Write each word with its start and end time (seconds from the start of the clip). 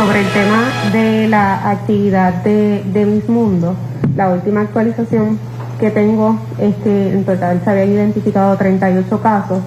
sobre 0.00 0.20
el 0.20 0.28
tema 0.28 0.62
de 0.92 1.28
la 1.28 1.68
actividad 1.68 2.42
de, 2.42 2.82
de 2.90 3.04
Mis 3.04 3.28
Mundo, 3.28 3.74
la 4.16 4.30
última 4.30 4.62
actualización 4.62 5.38
que 5.78 5.90
tengo 5.90 6.38
es 6.58 6.74
que 6.76 7.12
en 7.12 7.22
total 7.26 7.60
se 7.62 7.68
habían 7.68 7.90
identificado 7.90 8.56
38 8.56 9.20
casos, 9.20 9.58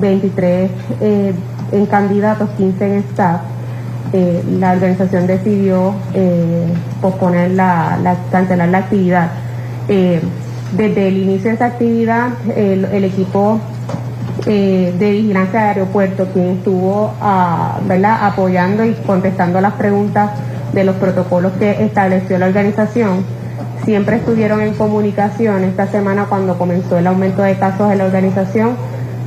23 0.00 0.70
eh, 1.00 1.32
en 1.70 1.86
candidatos, 1.86 2.50
15 2.56 2.86
en 2.86 2.94
staff. 3.10 3.40
Eh, 4.12 4.42
la 4.58 4.72
organización 4.72 5.28
decidió 5.28 5.94
eh, 6.12 6.66
posponer 7.00 7.52
la, 7.52 8.00
la, 8.02 8.16
cancelar 8.32 8.68
la 8.68 8.78
actividad. 8.78 9.30
desde 9.86 11.06
el 11.06 11.18
inicio 11.18 11.50
de 11.50 11.54
esa 11.54 11.66
actividad, 11.66 12.30
el, 12.56 13.04
equipo 13.04 13.60
de 14.46 15.10
vigilancia 15.10 15.60
de 15.60 15.66
aeropuerto, 15.68 16.26
quien 16.32 16.58
estuvo 16.58 17.12
ah, 17.20 17.78
¿verdad? 17.86 18.26
apoyando 18.26 18.84
y 18.84 18.94
contestando 19.06 19.60
las 19.60 19.74
preguntas 19.74 20.30
de 20.72 20.84
los 20.84 20.96
protocolos 20.96 21.52
que 21.58 21.82
estableció 21.82 22.38
la 22.38 22.46
organización, 22.46 23.24
siempre 23.84 24.16
estuvieron 24.16 24.60
en 24.60 24.74
comunicación. 24.74 25.64
Esta 25.64 25.86
semana 25.86 26.26
cuando 26.28 26.56
comenzó 26.58 26.98
el 26.98 27.06
aumento 27.06 27.42
de 27.42 27.56
casos 27.56 27.90
en 27.92 27.98
la 27.98 28.04
organización, 28.04 28.76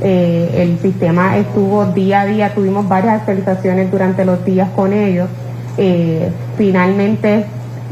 eh, 0.00 0.50
el 0.56 0.78
sistema 0.80 1.36
estuvo 1.36 1.86
día 1.86 2.22
a 2.22 2.26
día, 2.26 2.54
tuvimos 2.54 2.88
varias 2.88 3.20
actualizaciones 3.20 3.90
durante 3.90 4.24
los 4.24 4.44
días 4.44 4.68
con 4.74 4.92
ellos. 4.92 5.28
Eh, 5.76 6.30
finalmente, 6.56 7.46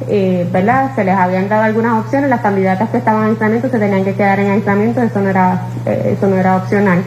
eh, 0.09 0.49
¿verdad? 0.53 0.91
Se 0.95 1.05
les 1.05 1.17
habían 1.17 1.49
dado 1.49 1.65
algunas 1.65 2.05
opciones, 2.05 2.31
las 2.31 2.41
candidatas 2.41 2.91
que 2.91 2.99
estaban 2.99 3.25
en 3.25 3.31
aislamiento 3.31 3.69
se 3.69 3.79
tenían 3.79 4.05
que 4.05 4.15
quedar 4.15 4.41
en 4.41 4.51
aislamiento, 4.51 5.03
eso 5.03 5.21
no 5.21 5.29
era, 5.29 5.63
eso 5.87 6.27
no 6.27 6.37
era 6.37 6.57
opcional. 6.57 7.03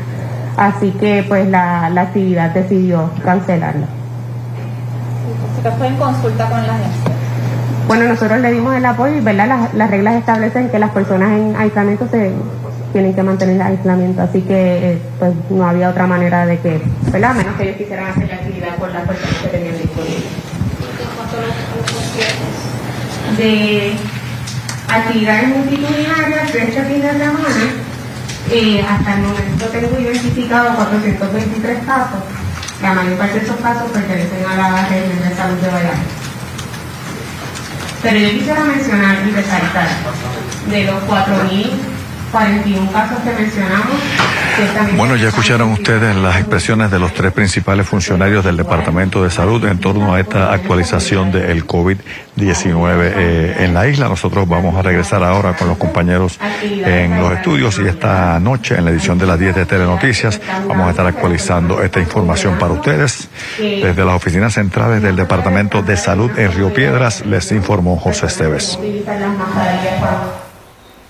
Así 0.57 0.91
que 0.91 1.25
pues 1.27 1.47
la, 1.47 1.89
la 1.89 2.01
actividad 2.01 2.51
decidió 2.51 3.09
cancelarla. 3.23 3.87
¿Usted 5.57 5.71
fue 5.77 5.87
en 5.87 5.95
consulta 5.95 6.45
con 6.49 6.65
la 6.65 6.73
gente? 6.73 7.11
Bueno, 7.87 8.05
nosotros 8.05 8.39
le 8.39 8.51
dimos 8.51 8.75
el 8.75 8.85
apoyo 8.85 9.15
y 9.15 9.19
¿verdad? 9.19 9.47
Las, 9.47 9.73
las 9.73 9.91
reglas 9.91 10.15
establecen 10.15 10.69
que 10.69 10.79
las 10.79 10.89
personas 10.91 11.31
en 11.37 11.55
aislamiento 11.55 12.07
se 12.09 12.31
tienen 12.93 13.13
que 13.13 13.23
mantener 13.23 13.55
el 13.55 13.61
aislamiento, 13.61 14.21
así 14.21 14.41
que 14.41 14.93
eh, 14.93 14.97
pues 15.19 15.33
no 15.49 15.67
había 15.67 15.89
otra 15.89 16.07
manera 16.07 16.45
de 16.45 16.57
que, 16.59 16.81
¿verdad? 17.11 17.35
Menos 17.35 17.55
que 17.57 17.63
ellos 17.63 17.77
quisieran 17.77 18.07
hacer 18.07 18.27
la 18.27 18.35
actividad 18.35 18.77
con 18.79 18.93
las 18.93 19.05
personas 19.05 19.35
que 19.35 19.47
tenían 19.49 19.77
disponibles. 19.77 20.23
De 23.37 23.93
actividades 24.87 25.47
multitudinarias 25.49 26.53
de 26.53 26.63
este 26.63 26.83
fin 26.83 27.01
de 27.01 27.11
semana, 27.11 27.73
eh, 28.51 28.85
hasta 28.87 29.13
el 29.15 29.21
momento 29.21 29.65
tengo 29.65 29.99
identificado 29.99 30.75
423 30.75 31.85
casos. 31.85 32.19
La 32.81 32.93
mayor 32.93 33.17
parte 33.17 33.39
de 33.39 33.45
esos 33.45 33.57
casos 33.57 33.91
pertenecen 33.91 34.45
a 34.45 34.55
la 34.55 34.87
región 34.87 35.19
de 35.27 35.35
salud 35.35 35.57
de 35.57 35.67
Valladolid. 35.67 36.25
Pero 38.01 38.17
yo 38.19 38.29
quisiera 38.29 38.63
mencionar 38.63 39.17
y 39.27 39.31
resaltar 39.31 39.87
de 40.69 40.83
los 40.83 41.03
4.000 41.03 41.94
41 42.31 42.91
casos 42.91 43.19
que 43.19 43.31
mencionamos. 43.31 43.97
Bueno, 44.95 45.15
ya 45.17 45.27
escucharon 45.27 45.71
ustedes 45.71 46.15
las 46.15 46.37
expresiones 46.37 46.89
de 46.89 46.97
los 46.97 47.13
tres 47.13 47.33
principales 47.33 47.87
funcionarios 47.87 48.45
del 48.45 48.55
Departamento 48.55 49.21
de 49.21 49.29
Salud 49.29 49.63
en 49.65 49.79
torno 49.79 50.13
a 50.13 50.19
esta 50.19 50.53
actualización 50.53 51.31
del 51.31 51.67
COVID-19 51.67 51.99
eh, 53.15 53.55
en 53.59 53.73
la 53.73 53.87
isla. 53.87 54.07
Nosotros 54.07 54.47
vamos 54.47 54.75
a 54.75 54.81
regresar 54.81 55.23
ahora 55.23 55.57
con 55.57 55.67
los 55.67 55.77
compañeros 55.77 56.39
en 56.61 57.19
los 57.19 57.33
estudios 57.33 57.79
y 57.79 57.87
esta 57.87 58.39
noche 58.39 58.75
en 58.75 58.85
la 58.85 58.91
edición 58.91 59.17
de 59.17 59.25
las 59.25 59.39
10 59.39 59.55
de 59.55 59.65
Telenoticias 59.65 60.39
vamos 60.67 60.87
a 60.87 60.91
estar 60.91 61.05
actualizando 61.05 61.81
esta 61.81 61.99
información 61.99 62.57
para 62.57 62.73
ustedes. 62.73 63.27
Desde 63.57 64.05
las 64.05 64.15
oficinas 64.15 64.53
centrales 64.53 65.01
del 65.01 65.17
Departamento 65.17 65.81
de 65.81 65.97
Salud 65.97 66.31
en 66.37 66.53
Río 66.53 66.73
Piedras 66.73 67.25
les 67.25 67.51
informó 67.51 67.97
José 67.97 68.27
Esteves. 68.27 68.79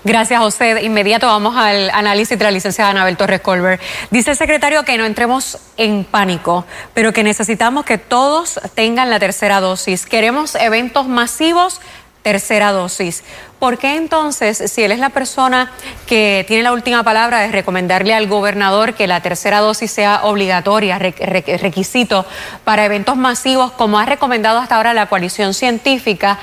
Gracias, 0.06 0.38
José. 0.38 0.84
Inmediato 0.84 1.26
vamos 1.26 1.56
al 1.56 1.90
análisis 1.90 2.38
de 2.38 2.44
la 2.44 2.52
licenciada 2.52 2.92
Anabel 2.92 3.16
Torres 3.16 3.40
Colbert. 3.40 3.82
Dice 4.12 4.30
el 4.30 4.36
secretario 4.36 4.84
que 4.84 4.96
no 4.98 5.04
entremos 5.04 5.58
en 5.76 6.04
pánico, 6.04 6.64
pero 6.94 7.12
que 7.12 7.24
necesitamos 7.24 7.84
que 7.84 7.98
todos 7.98 8.60
tengan 8.76 9.10
la 9.10 9.18
tercera 9.18 9.58
dosis. 9.58 10.06
Queremos 10.06 10.54
eventos 10.54 11.08
masivos, 11.08 11.80
tercera 12.22 12.70
dosis. 12.70 13.24
¿Por 13.58 13.78
qué 13.78 13.96
entonces, 13.96 14.70
si 14.70 14.82
él 14.82 14.92
es 14.92 14.98
la 14.98 15.08
persona 15.08 15.72
que 16.06 16.44
tiene 16.46 16.62
la 16.62 16.72
última 16.72 17.02
palabra 17.04 17.40
de 17.40 17.48
recomendarle 17.48 18.12
al 18.12 18.26
gobernador 18.26 18.92
que 18.92 19.06
la 19.06 19.22
tercera 19.22 19.60
dosis 19.60 19.90
sea 19.90 20.24
obligatoria, 20.24 20.98
requisito 20.98 22.26
para 22.64 22.84
eventos 22.84 23.16
masivos, 23.16 23.72
como 23.72 23.98
ha 23.98 24.04
recomendado 24.04 24.58
hasta 24.58 24.76
ahora 24.76 24.92
la 24.92 25.06
coalición 25.06 25.54
científica, 25.54 26.38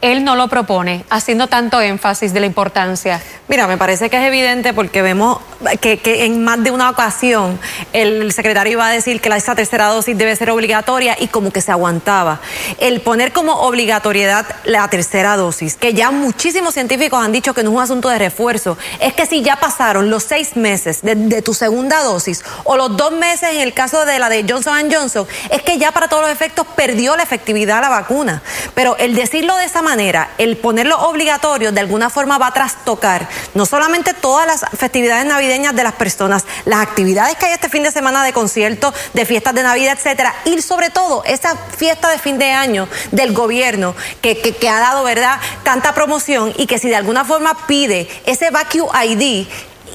él 0.00 0.24
no 0.24 0.34
lo 0.34 0.48
propone, 0.48 1.04
haciendo 1.08 1.46
tanto 1.46 1.80
énfasis 1.80 2.32
de 2.32 2.40
la 2.40 2.46
importancia? 2.46 3.22
Mira, 3.46 3.68
me 3.68 3.78
parece 3.78 4.10
que 4.10 4.16
es 4.16 4.24
evidente 4.24 4.74
porque 4.74 5.02
vemos 5.02 5.38
que, 5.80 6.00
en 6.24 6.42
más 6.42 6.64
de 6.64 6.72
una 6.72 6.90
ocasión 6.90 7.60
el 7.92 8.32
secretario 8.32 8.72
iba 8.72 8.88
a 8.88 8.90
decir 8.90 9.20
que 9.20 9.28
esa 9.28 9.54
tercera 9.54 9.86
dosis 9.86 10.18
debe 10.18 10.34
ser 10.34 10.50
obligatoria 10.50 11.16
y 11.20 11.28
como 11.28 11.52
que 11.52 11.60
se 11.60 11.70
aguantaba. 11.70 12.40
El 12.78 13.02
poner 13.02 13.32
como 13.32 13.52
obligatoriedad 13.60 14.46
la 14.64 14.88
tercera 14.88 15.36
dosis, 15.36 15.76
que 15.76 15.94
ya 15.94 16.10
muchísimo 16.10 16.55
científicos 16.72 17.24
han 17.24 17.32
dicho 17.32 17.54
que 17.54 17.62
no 17.62 17.70
es 17.70 17.76
un 17.76 17.82
asunto 17.82 18.08
de 18.08 18.18
refuerzo, 18.18 18.76
es 19.00 19.14
que 19.14 19.26
si 19.26 19.42
ya 19.42 19.56
pasaron 19.56 20.10
los 20.10 20.24
seis 20.24 20.56
meses 20.56 21.00
de, 21.02 21.42
tu 21.42 21.54
segunda 21.54 22.02
dosis 22.02 22.44
o 22.64 22.76
los 22.76 22.96
dos 22.96 23.12
meses 23.12 23.50
en 23.54 23.60
el 23.60 23.74
caso 23.74 24.04
de 24.04 24.18
la 24.18 24.28
de 24.28 24.44
Johnson 24.48 24.90
Johnson, 24.90 25.26
es 25.50 25.62
que 25.62 25.78
ya 25.78 25.92
para 25.92 26.08
todos 26.08 26.22
los 26.22 26.30
efectos 26.30 26.66
perdió 26.74 27.16
la 27.16 27.22
efectividad 27.22 27.80
la 27.80 27.88
vacuna. 27.88 28.42
Pero 28.74 28.96
el 28.98 29.14
decirlo 29.14 29.56
de 29.56 29.64
esa 29.64 29.82
manera, 29.82 30.30
el 30.38 30.56
ponerlo 30.56 30.98
obligatorio, 31.08 31.72
de 31.72 31.80
alguna 31.80 32.10
forma 32.10 32.38
va 32.38 32.48
a 32.48 32.52
trastocar 32.52 33.28
no 33.54 33.66
solamente 33.66 34.14
todas 34.14 34.46
las 34.46 34.64
festividades 34.76 35.26
navideñas 35.26 35.74
de 35.74 35.82
las 35.82 35.94
personas, 35.94 36.44
las 36.64 36.80
actividades 36.80 37.36
que 37.36 37.46
hay 37.46 37.52
este 37.52 37.68
fin 37.68 37.82
de 37.82 37.90
semana 37.90 38.24
de 38.24 38.32
conciertos, 38.32 38.94
de 39.12 39.24
fiestas 39.24 39.54
de 39.54 39.62
Navidad, 39.62 39.96
etcétera, 39.96 40.34
y 40.44 40.60
sobre 40.62 40.90
todo 40.90 41.22
esa 41.24 41.56
fiesta 41.56 42.08
de 42.08 42.18
fin 42.18 42.38
de 42.38 42.52
año 42.52 42.88
del 43.12 43.32
gobierno 43.32 43.94
que, 44.20 44.36
que 44.38 44.68
ha 44.68 44.80
dado, 44.80 45.04
¿verdad?, 45.04 45.38
tanta 45.62 45.94
promoción 45.94 46.45
y 46.56 46.66
que 46.66 46.78
si 46.78 46.88
de 46.88 46.96
alguna 46.96 47.24
forma 47.24 47.66
pide 47.66 48.08
ese 48.24 48.50
vacuum 48.50 48.88
ID 49.04 49.46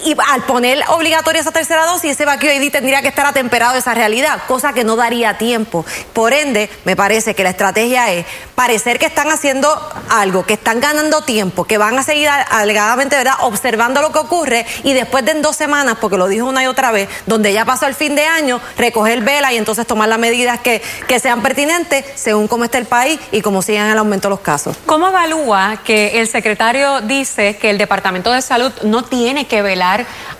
y 0.05 0.15
al 0.31 0.43
poner 0.43 0.83
obligatoria 0.89 1.41
esa 1.41 1.51
tercera 1.51 1.85
dosis, 1.85 2.11
ese 2.11 2.25
vacío 2.25 2.51
ID 2.51 2.71
tendría 2.71 3.01
que 3.01 3.07
estar 3.07 3.25
atemperado 3.25 3.75
a 3.75 3.77
esa 3.77 3.93
realidad, 3.93 4.41
cosa 4.47 4.73
que 4.73 4.83
no 4.83 4.95
daría 4.95 5.37
tiempo. 5.37 5.85
Por 6.13 6.33
ende, 6.33 6.69
me 6.85 6.95
parece 6.95 7.33
que 7.33 7.43
la 7.43 7.49
estrategia 7.49 8.11
es 8.11 8.25
parecer 8.55 8.99
que 8.99 9.07
están 9.07 9.31
haciendo 9.31 9.69
algo, 10.09 10.45
que 10.45 10.53
están 10.53 10.79
ganando 10.79 11.21
tiempo, 11.21 11.63
que 11.63 11.77
van 11.77 11.97
a 11.97 12.03
seguir 12.03 12.29
alegadamente 12.29 13.15
¿verdad? 13.15 13.33
observando 13.41 14.01
lo 14.01 14.11
que 14.11 14.19
ocurre 14.19 14.65
y 14.83 14.93
después 14.93 15.25
de 15.25 15.31
en 15.31 15.41
dos 15.41 15.55
semanas, 15.55 15.97
porque 15.99 16.17
lo 16.17 16.27
dijo 16.27 16.45
una 16.45 16.63
y 16.63 16.67
otra 16.67 16.91
vez, 16.91 17.09
donde 17.25 17.53
ya 17.53 17.65
pasó 17.65 17.87
el 17.87 17.95
fin 17.95 18.15
de 18.15 18.25
año, 18.25 18.59
recoger 18.77 19.21
vela 19.21 19.53
y 19.53 19.57
entonces 19.57 19.87
tomar 19.87 20.09
las 20.09 20.19
medidas 20.19 20.59
que, 20.59 20.81
que 21.07 21.19
sean 21.19 21.41
pertinentes 21.41 22.05
según 22.15 22.47
cómo 22.47 22.65
esté 22.65 22.77
el 22.77 22.85
país 22.85 23.19
y 23.31 23.41
cómo 23.41 23.61
sigan 23.61 23.89
el 23.89 23.97
aumento 23.97 24.27
de 24.27 24.31
los 24.31 24.41
casos. 24.41 24.77
¿Cómo 24.85 25.07
evalúa 25.07 25.79
que 25.83 26.19
el 26.19 26.27
secretario 26.27 27.01
dice 27.01 27.57
que 27.57 27.69
el 27.69 27.77
Departamento 27.77 28.31
de 28.31 28.41
Salud 28.41 28.71
no 28.83 29.03
tiene 29.03 29.47
que 29.47 29.61
velar 29.61 29.90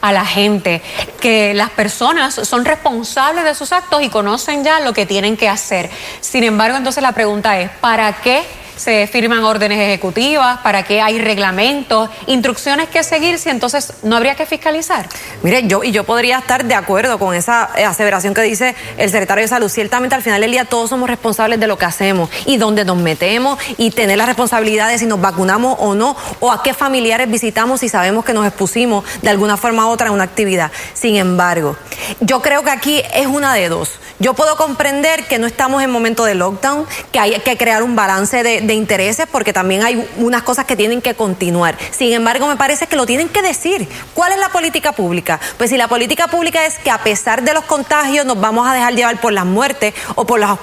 a 0.02 0.12
la 0.12 0.26
gente, 0.26 0.82
que 1.20 1.54
las 1.54 1.70
personas 1.72 2.34
son 2.34 2.66
responsables 2.66 3.44
de 3.44 3.56
sus 3.56 3.72
actos 3.72 4.02
y 4.02 4.10
conocen 4.10 4.64
ya 4.64 4.80
lo 4.80 4.94
que 4.94 5.06
tienen 5.06 5.38
que 5.38 5.50
hacer. 5.50 5.90
Sin 6.22 6.44
embargo, 6.44 6.78
entonces 6.78 7.04
la 7.04 7.12
pregunta 7.12 7.60
es, 7.60 7.70
¿para 7.82 8.14
qué? 8.22 8.44
Se 8.82 9.06
firman 9.06 9.44
órdenes 9.44 9.80
ejecutivas, 9.80 10.60
para 10.62 10.84
qué 10.84 11.02
hay 11.02 11.20
reglamentos, 11.20 12.10
instrucciones 12.26 12.90
que 12.90 13.04
seguir, 13.04 13.38
si 13.38 13.50
entonces 13.50 13.94
no 14.02 14.16
habría 14.16 14.36
que 14.36 14.48
fiscalizar. 14.48 15.08
Mire, 15.44 15.68
yo 15.68 15.84
y 15.84 15.92
yo 15.92 16.04
podría 16.04 16.40
estar 16.40 16.66
de 16.66 16.74
acuerdo 16.74 17.20
con 17.20 17.36
esa 17.36 17.70
eh, 17.78 17.86
aseveración 17.86 18.34
que 18.34 18.42
dice 18.42 18.76
el 18.98 19.12
secretario 19.12 19.44
de 19.44 19.48
Salud. 19.48 19.70
Ciertamente 19.70 20.16
al 20.16 20.24
final 20.24 20.42
del 20.42 20.52
día 20.52 20.66
todos 20.66 20.90
somos 20.90 21.10
responsables 21.10 21.60
de 21.60 21.68
lo 21.68 21.78
que 21.78 21.86
hacemos 21.86 22.30
y 22.46 22.58
donde 22.58 22.84
nos 22.84 22.98
metemos 22.98 23.60
y 23.78 23.92
tener 23.92 24.18
la 24.18 24.26
responsabilidad 24.26 24.90
de 24.90 24.98
si 24.98 25.06
nos 25.06 25.22
vacunamos 25.22 25.78
o 25.80 25.94
no, 25.94 26.16
o 26.40 26.52
a 26.52 26.64
qué 26.64 26.74
familiares 26.74 27.30
visitamos 27.30 27.82
si 27.82 27.90
sabemos 27.90 28.26
que 28.26 28.34
nos 28.34 28.48
expusimos 28.48 29.06
de 29.22 29.30
alguna 29.30 29.58
forma 29.58 29.86
u 29.86 29.90
otra 29.90 30.08
en 30.08 30.14
una 30.14 30.24
actividad. 30.24 30.72
Sin 30.96 31.18
embargo, 31.18 31.78
yo 32.20 32.42
creo 32.42 32.64
que 32.64 32.72
aquí 32.72 33.04
es 33.14 33.28
una 33.28 33.54
de 33.54 33.70
dos. 33.70 33.92
Yo 34.20 34.34
puedo 34.34 34.56
comprender 34.56 35.26
que 35.26 35.40
no 35.40 35.48
estamos 35.48 35.82
en 35.82 35.90
momento 35.90 36.26
de 36.26 36.36
lockdown, 36.36 36.86
que 37.12 37.20
hay 37.20 37.40
que 37.40 37.58
crear 37.58 37.84
un 37.84 37.96
balance 37.96 38.44
de 38.44 38.71
intereses 38.74 39.28
porque 39.32 39.54
también 39.54 39.84
hay 39.84 40.08
unas 40.18 40.44
cosas 40.44 40.66
que 40.66 40.76
tienen 40.76 41.02
que 41.02 41.16
continuar. 41.16 41.78
Sin 41.92 42.14
embargo, 42.14 42.48
me 42.48 42.56
parece 42.56 42.88
que 42.88 42.96
lo 42.96 43.06
tienen 43.06 43.30
que 43.30 43.42
decir. 43.42 43.88
¿Cuál 44.14 44.34
es 44.34 44.40
la 44.40 44.50
política 44.50 44.92
pública? 44.92 45.40
Pues 45.58 45.70
si 45.70 45.78
la 45.78 45.88
política 45.88 46.28
pública 46.28 46.66
es 46.66 46.78
que 46.80 46.92
a 46.92 47.04
pesar 47.04 47.44
de 47.44 47.54
los 47.54 47.66
contagios 47.66 48.26
nos 48.26 48.40
vamos 48.40 48.68
a 48.68 48.74
dejar 48.74 48.94
llevar 48.94 49.20
por 49.20 49.34
las 49.34 49.46
muertes 49.46 49.94
o 50.16 50.26
por 50.26 50.40
las 50.40 50.58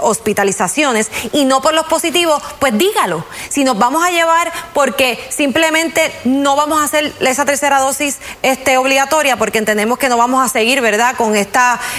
hospitalizaciones 0.00 1.10
y 1.32 1.44
no 1.44 1.62
por 1.62 1.74
los 1.74 1.86
positivos, 1.86 2.42
pues 2.58 2.76
dígalo. 2.76 3.24
Si 3.48 3.64
nos 3.64 3.78
vamos 3.78 4.04
a 4.04 4.10
llevar 4.10 4.52
porque 4.72 5.18
simplemente 5.30 6.12
no 6.24 6.56
vamos 6.56 6.80
a 6.80 6.84
hacer 6.84 7.12
esa 7.20 7.44
tercera 7.44 7.78
dosis 7.78 8.18
este, 8.42 8.76
obligatoria 8.76 9.36
porque 9.36 9.58
entendemos 9.58 9.98
que 9.98 10.08
no 10.08 10.16
vamos 10.16 10.44
a 10.44 10.48
seguir, 10.48 10.80
¿verdad?, 10.80 11.16
con 11.16 11.36
este 11.36 11.52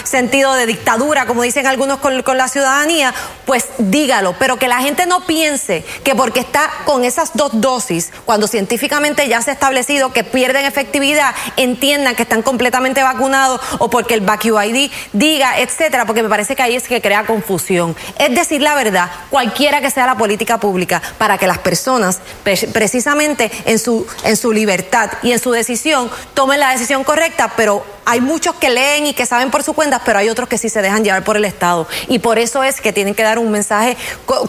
sentido 0.04 0.54
de 0.54 0.66
dictadura, 0.66 1.26
como 1.26 1.44
dicen 1.44 1.68
algunos 1.68 2.00
con 2.00 2.38
la 2.38 2.48
ciudadanía, 2.48 3.14
pues 3.46 3.68
dígalo, 3.78 4.36
pero 4.40 4.58
que 4.58 4.68
la 4.68 4.80
gente 4.80 5.06
no 5.06 5.23
piense 5.26 5.84
que 6.04 6.16
porque 6.16 6.40
está 6.40 6.70
con 6.86 7.04
esas 7.04 7.32
dos 7.34 7.52
dosis, 7.54 8.12
cuando 8.26 8.48
científicamente 8.48 9.28
ya 9.28 9.42
se 9.42 9.52
ha 9.52 9.54
establecido 9.54 10.14
que 10.14 10.24
pierden 10.24 10.66
efectividad, 10.66 11.36
entiendan 11.58 12.16
que 12.16 12.24
están 12.24 12.42
completamente 12.42 13.04
vacunados 13.04 13.62
o 13.80 13.90
porque 13.90 14.14
el 14.14 14.22
VacuID 14.22 14.92
diga, 15.14 15.60
etcétera, 15.60 16.06
porque 16.06 16.24
me 16.24 16.30
parece 16.30 16.56
que 16.56 16.64
ahí 16.64 16.76
es 16.76 16.88
que 16.88 17.02
crea 17.02 17.26
confusión. 17.26 17.96
Es 18.18 18.34
decir 18.36 18.62
la 18.62 18.76
verdad, 18.76 19.10
cualquiera 19.30 19.82
que 19.82 19.90
sea 19.90 20.06
la 20.06 20.18
política 20.18 20.60
pública, 20.60 21.02
para 21.18 21.38
que 21.38 21.48
las 21.48 21.60
personas, 21.60 22.20
precisamente 22.44 23.52
en 23.66 23.80
su, 23.80 24.06
en 24.24 24.38
su 24.38 24.52
libertad 24.52 25.12
y 25.22 25.32
en 25.32 25.40
su 25.40 25.52
decisión, 25.52 26.10
tomen 26.34 26.60
la 26.60 26.72
decisión 26.72 27.04
correcta, 27.04 27.54
pero 27.56 27.84
hay 28.06 28.22
muchos 28.22 28.56
que 28.56 28.70
leen 28.70 29.08
y 29.08 29.14
que 29.14 29.26
saben 29.26 29.52
por 29.52 29.64
su 29.64 29.74
cuenta, 29.74 30.02
pero 30.04 30.20
hay 30.20 30.30
otros 30.30 30.50
que 30.50 30.58
sí 30.58 30.70
se 30.70 30.82
dejan 30.82 31.04
llevar 31.04 31.24
por 31.24 31.38
el 31.38 31.46
Estado. 31.46 31.88
Y 32.08 32.20
por 32.20 32.40
eso 32.40 32.64
es 32.64 32.82
que 32.82 32.94
tienen 32.94 33.16
que 33.16 33.24
dar 33.24 33.40
un 33.40 33.52
mensaje 33.52 33.98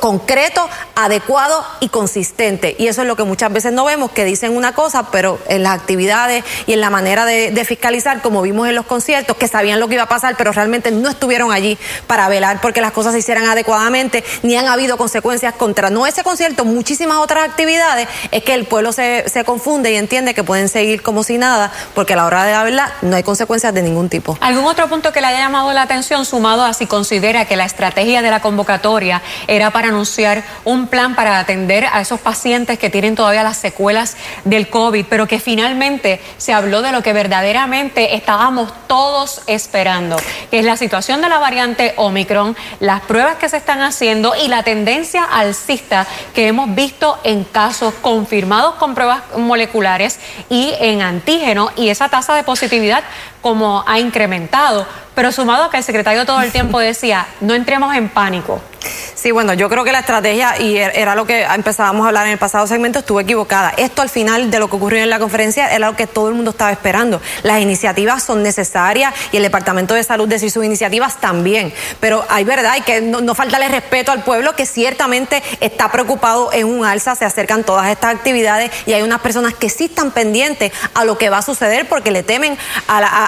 concreto, 0.00 0.53
adecuado 0.94 1.64
y 1.80 1.88
consistente. 1.88 2.76
Y 2.78 2.88
eso 2.88 3.02
es 3.02 3.08
lo 3.08 3.16
que 3.16 3.24
muchas 3.24 3.52
veces 3.52 3.72
no 3.72 3.84
vemos, 3.84 4.10
que 4.10 4.24
dicen 4.24 4.56
una 4.56 4.74
cosa, 4.74 5.10
pero 5.10 5.38
en 5.48 5.62
las 5.62 5.74
actividades 5.74 6.44
y 6.66 6.72
en 6.72 6.80
la 6.80 6.90
manera 6.90 7.24
de, 7.24 7.64
fiscalizar, 7.64 8.20
como 8.20 8.42
vimos 8.42 8.68
en 8.68 8.74
los 8.74 8.84
conciertos, 8.84 9.36
que 9.36 9.48
sabían 9.48 9.80
lo 9.80 9.88
que 9.88 9.94
iba 9.94 10.02
a 10.02 10.08
pasar, 10.08 10.36
pero 10.36 10.52
realmente 10.52 10.90
no 10.90 11.08
estuvieron 11.08 11.50
allí 11.50 11.78
para 12.06 12.28
velar 12.28 12.60
porque 12.60 12.82
las 12.82 12.92
cosas 12.92 13.14
se 13.14 13.20
hicieran 13.20 13.46
adecuadamente, 13.46 14.22
ni 14.42 14.54
han 14.54 14.66
habido 14.66 14.98
consecuencias 14.98 15.54
contra 15.54 15.88
no 15.88 16.06
ese 16.06 16.22
concierto, 16.22 16.66
muchísimas 16.66 17.18
otras 17.18 17.48
actividades, 17.48 18.06
es 18.30 18.44
que 18.44 18.52
el 18.52 18.66
pueblo 18.66 18.92
se, 18.92 19.28
se 19.28 19.44
confunde 19.44 19.92
y 19.92 19.96
entiende 19.96 20.34
que 20.34 20.44
pueden 20.44 20.68
seguir 20.68 21.02
como 21.02 21.22
si 21.22 21.38
nada, 21.38 21.72
porque 21.94 22.12
a 22.12 22.16
la 22.16 22.26
hora 22.26 22.44
de 22.44 22.52
la 22.52 22.64
verdad 22.64 22.92
no 23.02 23.16
hay 23.16 23.22
consecuencias 23.22 23.72
de 23.72 23.82
ningún 23.82 24.10
tipo. 24.10 24.36
¿Algún 24.40 24.64
otro 24.64 24.88
punto 24.88 25.12
que 25.12 25.22
le 25.22 25.28
haya 25.28 25.38
llamado 25.38 25.72
la 25.72 25.82
atención, 25.82 26.26
sumado 26.26 26.64
a 26.64 26.74
si 26.74 26.86
considera 26.86 27.46
que 27.46 27.56
la 27.56 27.64
estrategia 27.64 28.20
de 28.20 28.30
la 28.30 28.40
convocatoria 28.40 29.22
era 29.46 29.70
para 29.70 29.88
anunciar 29.88 30.43
un 30.64 30.88
plan 30.88 31.14
para 31.14 31.38
atender 31.38 31.86
a 31.92 32.00
esos 32.00 32.20
pacientes 32.20 32.78
que 32.78 32.90
tienen 32.90 33.14
todavía 33.14 33.42
las 33.42 33.56
secuelas 33.56 34.16
del 34.44 34.68
COVID, 34.68 35.06
pero 35.08 35.26
que 35.26 35.40
finalmente 35.40 36.20
se 36.36 36.52
habló 36.52 36.82
de 36.82 36.92
lo 36.92 37.02
que 37.02 37.12
verdaderamente 37.12 38.14
estábamos 38.14 38.72
todos 38.86 39.42
esperando, 39.46 40.16
que 40.50 40.58
es 40.58 40.64
la 40.64 40.76
situación 40.76 41.20
de 41.20 41.28
la 41.28 41.38
variante 41.38 41.94
Omicron, 41.96 42.56
las 42.80 43.02
pruebas 43.02 43.36
que 43.36 43.48
se 43.48 43.56
están 43.56 43.80
haciendo 43.82 44.34
y 44.34 44.48
la 44.48 44.62
tendencia 44.62 45.24
alcista 45.24 46.06
que 46.34 46.48
hemos 46.48 46.74
visto 46.74 47.18
en 47.24 47.44
casos 47.44 47.94
confirmados 48.00 48.74
con 48.76 48.94
pruebas 48.94 49.22
moleculares 49.36 50.18
y 50.48 50.72
en 50.80 51.02
antígeno 51.02 51.70
y 51.76 51.88
esa 51.88 52.08
tasa 52.08 52.34
de 52.34 52.42
positividad 52.42 53.04
como 53.44 53.84
ha 53.86 53.98
incrementado, 53.98 54.86
pero 55.14 55.30
sumado 55.30 55.64
a 55.64 55.70
que 55.70 55.76
el 55.76 55.84
secretario 55.84 56.24
todo 56.24 56.40
el 56.40 56.50
tiempo 56.50 56.78
decía, 56.80 57.26
no 57.42 57.52
entremos 57.52 57.94
en 57.94 58.08
pánico. 58.08 58.58
Sí, 59.14 59.30
bueno, 59.30 59.54
yo 59.54 59.70
creo 59.70 59.84
que 59.84 59.92
la 59.92 60.00
estrategia, 60.00 60.60
y 60.60 60.76
er, 60.76 60.92
era 60.94 61.14
lo 61.14 61.26
que 61.26 61.44
empezábamos 61.44 62.04
a 62.04 62.08
hablar 62.08 62.26
en 62.26 62.32
el 62.32 62.38
pasado 62.38 62.66
segmento, 62.66 62.98
estuvo 62.98 63.20
equivocada. 63.20 63.72
Esto 63.78 64.02
al 64.02 64.10
final 64.10 64.50
de 64.50 64.58
lo 64.58 64.68
que 64.68 64.76
ocurrió 64.76 65.02
en 65.02 65.08
la 65.08 65.18
conferencia 65.18 65.72
era 65.74 65.90
lo 65.90 65.96
que 65.96 66.06
todo 66.06 66.28
el 66.28 66.34
mundo 66.34 66.50
estaba 66.50 66.70
esperando. 66.70 67.22
Las 67.42 67.60
iniciativas 67.60 68.22
son 68.22 68.42
necesarias 68.42 69.14
y 69.32 69.38
el 69.38 69.42
Departamento 69.42 69.94
de 69.94 70.02
Salud 70.02 70.28
decir 70.28 70.50
sus 70.50 70.62
iniciativas 70.62 71.20
también. 71.20 71.72
Pero 72.00 72.24
hay 72.28 72.44
verdad, 72.44 72.76
y 72.76 72.82
que 72.82 73.00
no, 73.00 73.22
no 73.22 73.34
faltarle 73.34 73.68
respeto 73.68 74.12
al 74.12 74.24
pueblo 74.24 74.54
que 74.56 74.66
ciertamente 74.66 75.42
está 75.60 75.90
preocupado 75.90 76.52
en 76.52 76.66
un 76.66 76.84
alza, 76.84 77.14
se 77.14 77.24
acercan 77.24 77.64
todas 77.64 77.88
estas 77.88 78.14
actividades 78.14 78.70
y 78.84 78.92
hay 78.92 79.02
unas 79.02 79.20
personas 79.20 79.54
que 79.54 79.70
sí 79.70 79.84
están 79.84 80.10
pendientes 80.10 80.72
a 80.92 81.06
lo 81.06 81.16
que 81.16 81.30
va 81.30 81.38
a 81.38 81.42
suceder 81.42 81.88
porque 81.88 82.10
le 82.10 82.24
temen 82.24 82.58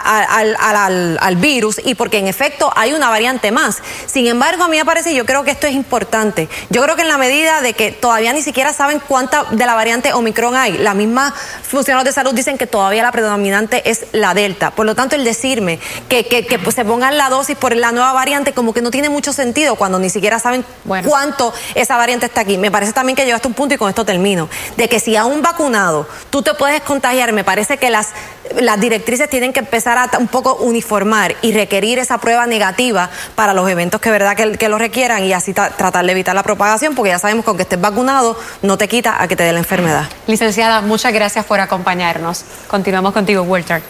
al, 0.06 1.18
al 1.20 1.36
virus 1.36 1.80
y 1.84 1.94
porque 1.94 2.18
en 2.18 2.28
efecto 2.28 2.72
hay 2.76 2.92
una 2.92 3.10
variante 3.10 3.50
más. 3.50 3.78
Sin 4.06 4.26
embargo, 4.26 4.64
a 4.64 4.68
mí 4.68 4.76
me 4.76 4.84
parece, 4.84 5.14
yo 5.14 5.26
creo 5.26 5.44
que 5.44 5.50
esto 5.50 5.66
es 5.66 5.74
importante. 5.74 6.48
Yo 6.70 6.82
creo 6.82 6.96
que 6.96 7.02
en 7.02 7.08
la 7.08 7.18
medida 7.18 7.60
de 7.60 7.74
que 7.74 7.92
todavía 7.92 8.32
ni 8.32 8.42
siquiera 8.42 8.72
saben 8.72 9.00
cuánta 9.06 9.44
de 9.50 9.66
la 9.66 9.74
variante 9.74 10.12
Omicron 10.12 10.54
hay, 10.56 10.78
la 10.78 10.94
misma 10.94 11.34
funcionarios 11.62 12.04
de 12.04 12.12
salud 12.12 12.34
dicen 12.34 12.58
que 12.58 12.66
todavía 12.66 13.02
la 13.02 13.12
predominante 13.12 13.88
es 13.90 14.06
la 14.12 14.34
Delta. 14.34 14.70
Por 14.70 14.86
lo 14.86 14.94
tanto, 14.94 15.16
el 15.16 15.24
decirme 15.24 15.78
que, 16.08 16.26
que, 16.26 16.58
pues, 16.58 16.74
se 16.74 16.84
pongan 16.84 17.18
la 17.18 17.28
dosis 17.28 17.56
por 17.56 17.74
la 17.74 17.92
nueva 17.92 18.12
variante 18.12 18.52
como 18.52 18.72
que 18.72 18.82
no 18.82 18.90
tiene 18.90 19.08
mucho 19.08 19.32
sentido 19.32 19.76
cuando 19.76 19.98
ni 19.98 20.10
siquiera 20.10 20.38
saben 20.38 20.64
cuánto 21.08 21.52
esa 21.74 21.96
variante 21.96 22.26
está 22.26 22.42
aquí. 22.42 22.58
Me 22.58 22.70
parece 22.70 22.92
también 22.92 23.16
que 23.16 23.24
llegaste 23.24 23.48
a 23.48 23.50
un 23.50 23.54
punto 23.54 23.74
y 23.74 23.78
con 23.78 23.88
esto 23.88 24.04
termino, 24.04 24.48
de 24.76 24.88
que 24.88 25.00
si 25.00 25.16
a 25.16 25.24
un 25.24 25.42
vacunado 25.42 26.06
tú 26.30 26.42
te 26.42 26.54
puedes 26.54 26.82
contagiar, 26.82 27.32
me 27.32 27.44
parece 27.44 27.78
que 27.78 27.90
las, 27.90 28.10
las 28.60 28.80
directrices 28.80 29.28
tienen 29.28 29.52
que 29.52 29.60
empezar 29.60 29.98
a 29.98 30.18
un 30.18 30.28
poco 30.28 30.56
uniformar 30.56 31.36
y 31.42 31.52
requerir 31.52 31.98
esa 31.98 32.18
prueba 32.18 32.46
negativa 32.46 33.10
para 33.34 33.54
los 33.54 33.68
eventos 33.68 34.00
que 34.00 34.10
verdad 34.10 34.36
que, 34.36 34.52
que 34.52 34.68
lo 34.68 34.78
requieran 34.78 35.24
y 35.24 35.32
así 35.32 35.52
tratar 35.52 36.04
de 36.04 36.12
evitar 36.12 36.34
la 36.34 36.42
propagación, 36.42 36.94
porque 36.94 37.10
ya 37.10 37.18
sabemos 37.18 37.44
que 37.44 37.50
aunque 37.50 37.62
estés 37.62 37.80
vacunado, 37.80 38.38
no 38.62 38.78
te 38.78 38.88
quita 38.88 39.22
a 39.22 39.28
que 39.28 39.36
te 39.36 39.44
dé 39.44 39.52
la 39.52 39.58
enfermedad. 39.58 40.08
Licenciada, 40.26 40.80
muchas 40.80 41.12
gracias 41.12 41.44
por 41.44 41.60
acompañarnos. 41.60 42.44
Continuamos 42.68 43.12
contigo, 43.12 43.42
Walter. 43.42 43.82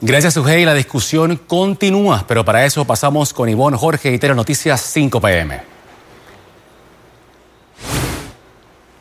Gracias, 0.00 0.34
Sujei. 0.34 0.64
La 0.64 0.74
discusión 0.74 1.40
continúa, 1.46 2.24
pero 2.26 2.44
para 2.44 2.64
eso 2.64 2.84
pasamos 2.84 3.32
con 3.32 3.48
Ivonne 3.48 3.76
Jorge 3.76 4.12
y 4.12 4.18
Tele 4.18 4.34
Noticias 4.34 4.80
5 4.80 5.20
PM. 5.20 5.71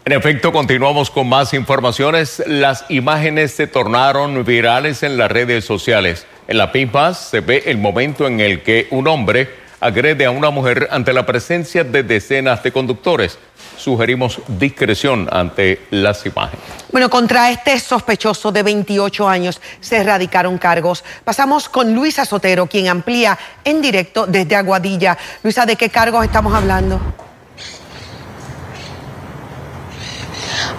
En 0.03 0.13
efecto, 0.13 0.51
continuamos 0.51 1.11
con 1.11 1.29
más 1.29 1.53
informaciones. 1.53 2.41
Las 2.47 2.85
imágenes 2.89 3.51
se 3.51 3.67
tornaron 3.67 4.43
virales 4.43 5.03
en 5.03 5.15
las 5.15 5.29
redes 5.29 5.63
sociales. 5.63 6.25
En 6.47 6.57
la 6.57 6.71
Pimpas 6.71 7.29
se 7.29 7.41
ve 7.41 7.61
el 7.67 7.77
momento 7.77 8.25
en 8.25 8.39
el 8.39 8.63
que 8.63 8.87
un 8.89 9.07
hombre 9.07 9.47
agrede 9.79 10.25
a 10.25 10.31
una 10.31 10.49
mujer 10.49 10.87
ante 10.89 11.13
la 11.13 11.27
presencia 11.27 11.83
de 11.83 12.01
decenas 12.01 12.63
de 12.63 12.71
conductores. 12.71 13.37
Sugerimos 13.77 14.41
discreción 14.47 15.29
ante 15.31 15.81
las 15.91 16.25
imágenes. 16.25 16.65
Bueno, 16.91 17.07
contra 17.07 17.51
este 17.51 17.79
sospechoso 17.79 18.51
de 18.51 18.63
28 18.63 19.29
años 19.29 19.61
se 19.81 19.97
erradicaron 19.97 20.57
cargos. 20.57 21.03
Pasamos 21.23 21.69
con 21.69 21.93
Luisa 21.93 22.25
Sotero, 22.25 22.65
quien 22.65 22.87
amplía 22.87 23.37
en 23.63 23.83
directo 23.83 24.25
desde 24.25 24.55
Aguadilla. 24.55 25.15
Luisa, 25.43 25.67
¿de 25.67 25.75
qué 25.75 25.89
cargos 25.89 26.25
estamos 26.25 26.55
hablando? 26.55 26.99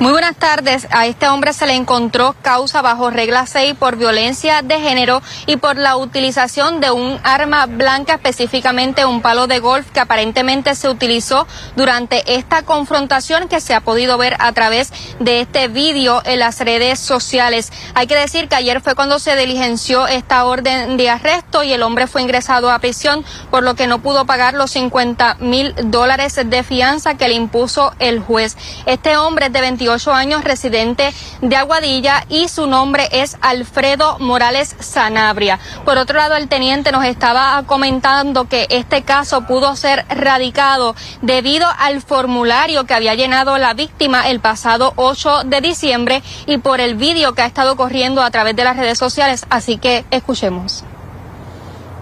Muy 0.02 0.10
buenas 0.10 0.34
tardes. 0.34 0.88
A 0.90 1.06
este 1.06 1.28
hombre 1.28 1.52
se 1.52 1.64
le 1.64 1.74
encontró 1.74 2.34
causa 2.42 2.82
bajo 2.82 3.10
regla 3.10 3.46
6 3.46 3.76
por 3.78 3.94
violencia 3.94 4.60
de 4.60 4.80
género 4.80 5.22
y 5.46 5.58
por 5.58 5.76
la 5.76 5.96
utilización 5.96 6.80
de 6.80 6.90
un 6.90 7.20
arma 7.22 7.66
blanca, 7.66 8.14
específicamente 8.14 9.06
un 9.06 9.22
palo 9.22 9.46
de 9.46 9.60
golf 9.60 9.88
que 9.92 10.00
aparentemente 10.00 10.74
se 10.74 10.88
utilizó 10.88 11.46
durante 11.76 12.34
esta 12.34 12.62
confrontación 12.62 13.46
que 13.46 13.60
se 13.60 13.74
ha 13.74 13.80
podido 13.80 14.18
ver 14.18 14.34
a 14.40 14.50
través 14.50 14.92
de 15.20 15.40
este 15.40 15.68
vídeo 15.68 16.20
en 16.24 16.40
las 16.40 16.58
redes 16.58 16.98
sociales. 16.98 17.70
Hay 17.94 18.08
que 18.08 18.16
decir 18.16 18.48
que 18.48 18.56
ayer 18.56 18.80
fue 18.80 18.96
cuando 18.96 19.20
se 19.20 19.36
diligenció 19.36 20.08
esta 20.08 20.44
orden 20.46 20.96
de 20.96 21.10
arresto 21.10 21.62
y 21.62 21.72
el 21.72 21.84
hombre 21.84 22.08
fue 22.08 22.22
ingresado 22.22 22.72
a 22.72 22.80
prisión 22.80 23.24
por 23.52 23.62
lo 23.62 23.76
que 23.76 23.86
no 23.86 24.00
pudo 24.00 24.26
pagar 24.26 24.54
los 24.54 24.72
50 24.72 25.36
mil 25.38 25.76
dólares 25.84 26.40
de 26.44 26.64
fianza 26.64 27.14
que 27.14 27.28
le 27.28 27.34
impuso 27.34 27.94
el 28.00 28.18
juez. 28.18 28.56
Este 28.86 29.16
hombre 29.16 29.46
es 29.46 29.52
de 29.52 29.60
28 29.92 30.12
años, 30.14 30.44
residente 30.44 31.12
de 31.42 31.56
Aguadilla 31.56 32.24
y 32.30 32.48
su 32.48 32.66
nombre 32.66 33.08
es 33.12 33.36
Alfredo 33.42 34.18
Morales 34.20 34.74
Sanabria. 34.78 35.58
Por 35.84 35.98
otro 35.98 36.16
lado, 36.16 36.36
el 36.36 36.48
teniente 36.48 36.92
nos 36.92 37.04
estaba 37.04 37.62
comentando 37.66 38.48
que 38.48 38.66
este 38.70 39.02
caso 39.02 39.42
pudo 39.42 39.76
ser 39.76 40.06
radicado 40.08 40.96
debido 41.20 41.66
al 41.78 42.00
formulario 42.00 42.84
que 42.84 42.94
había 42.94 43.14
llenado 43.14 43.58
la 43.58 43.74
víctima 43.74 44.30
el 44.30 44.40
pasado 44.40 44.94
8 44.96 45.42
de 45.44 45.60
diciembre 45.60 46.22
y 46.46 46.56
por 46.56 46.80
el 46.80 46.94
vídeo 46.94 47.34
que 47.34 47.42
ha 47.42 47.46
estado 47.46 47.76
corriendo 47.76 48.22
a 48.22 48.30
través 48.30 48.56
de 48.56 48.64
las 48.64 48.78
redes 48.78 48.96
sociales. 48.96 49.44
Así 49.50 49.76
que 49.76 50.06
escuchemos. 50.10 50.84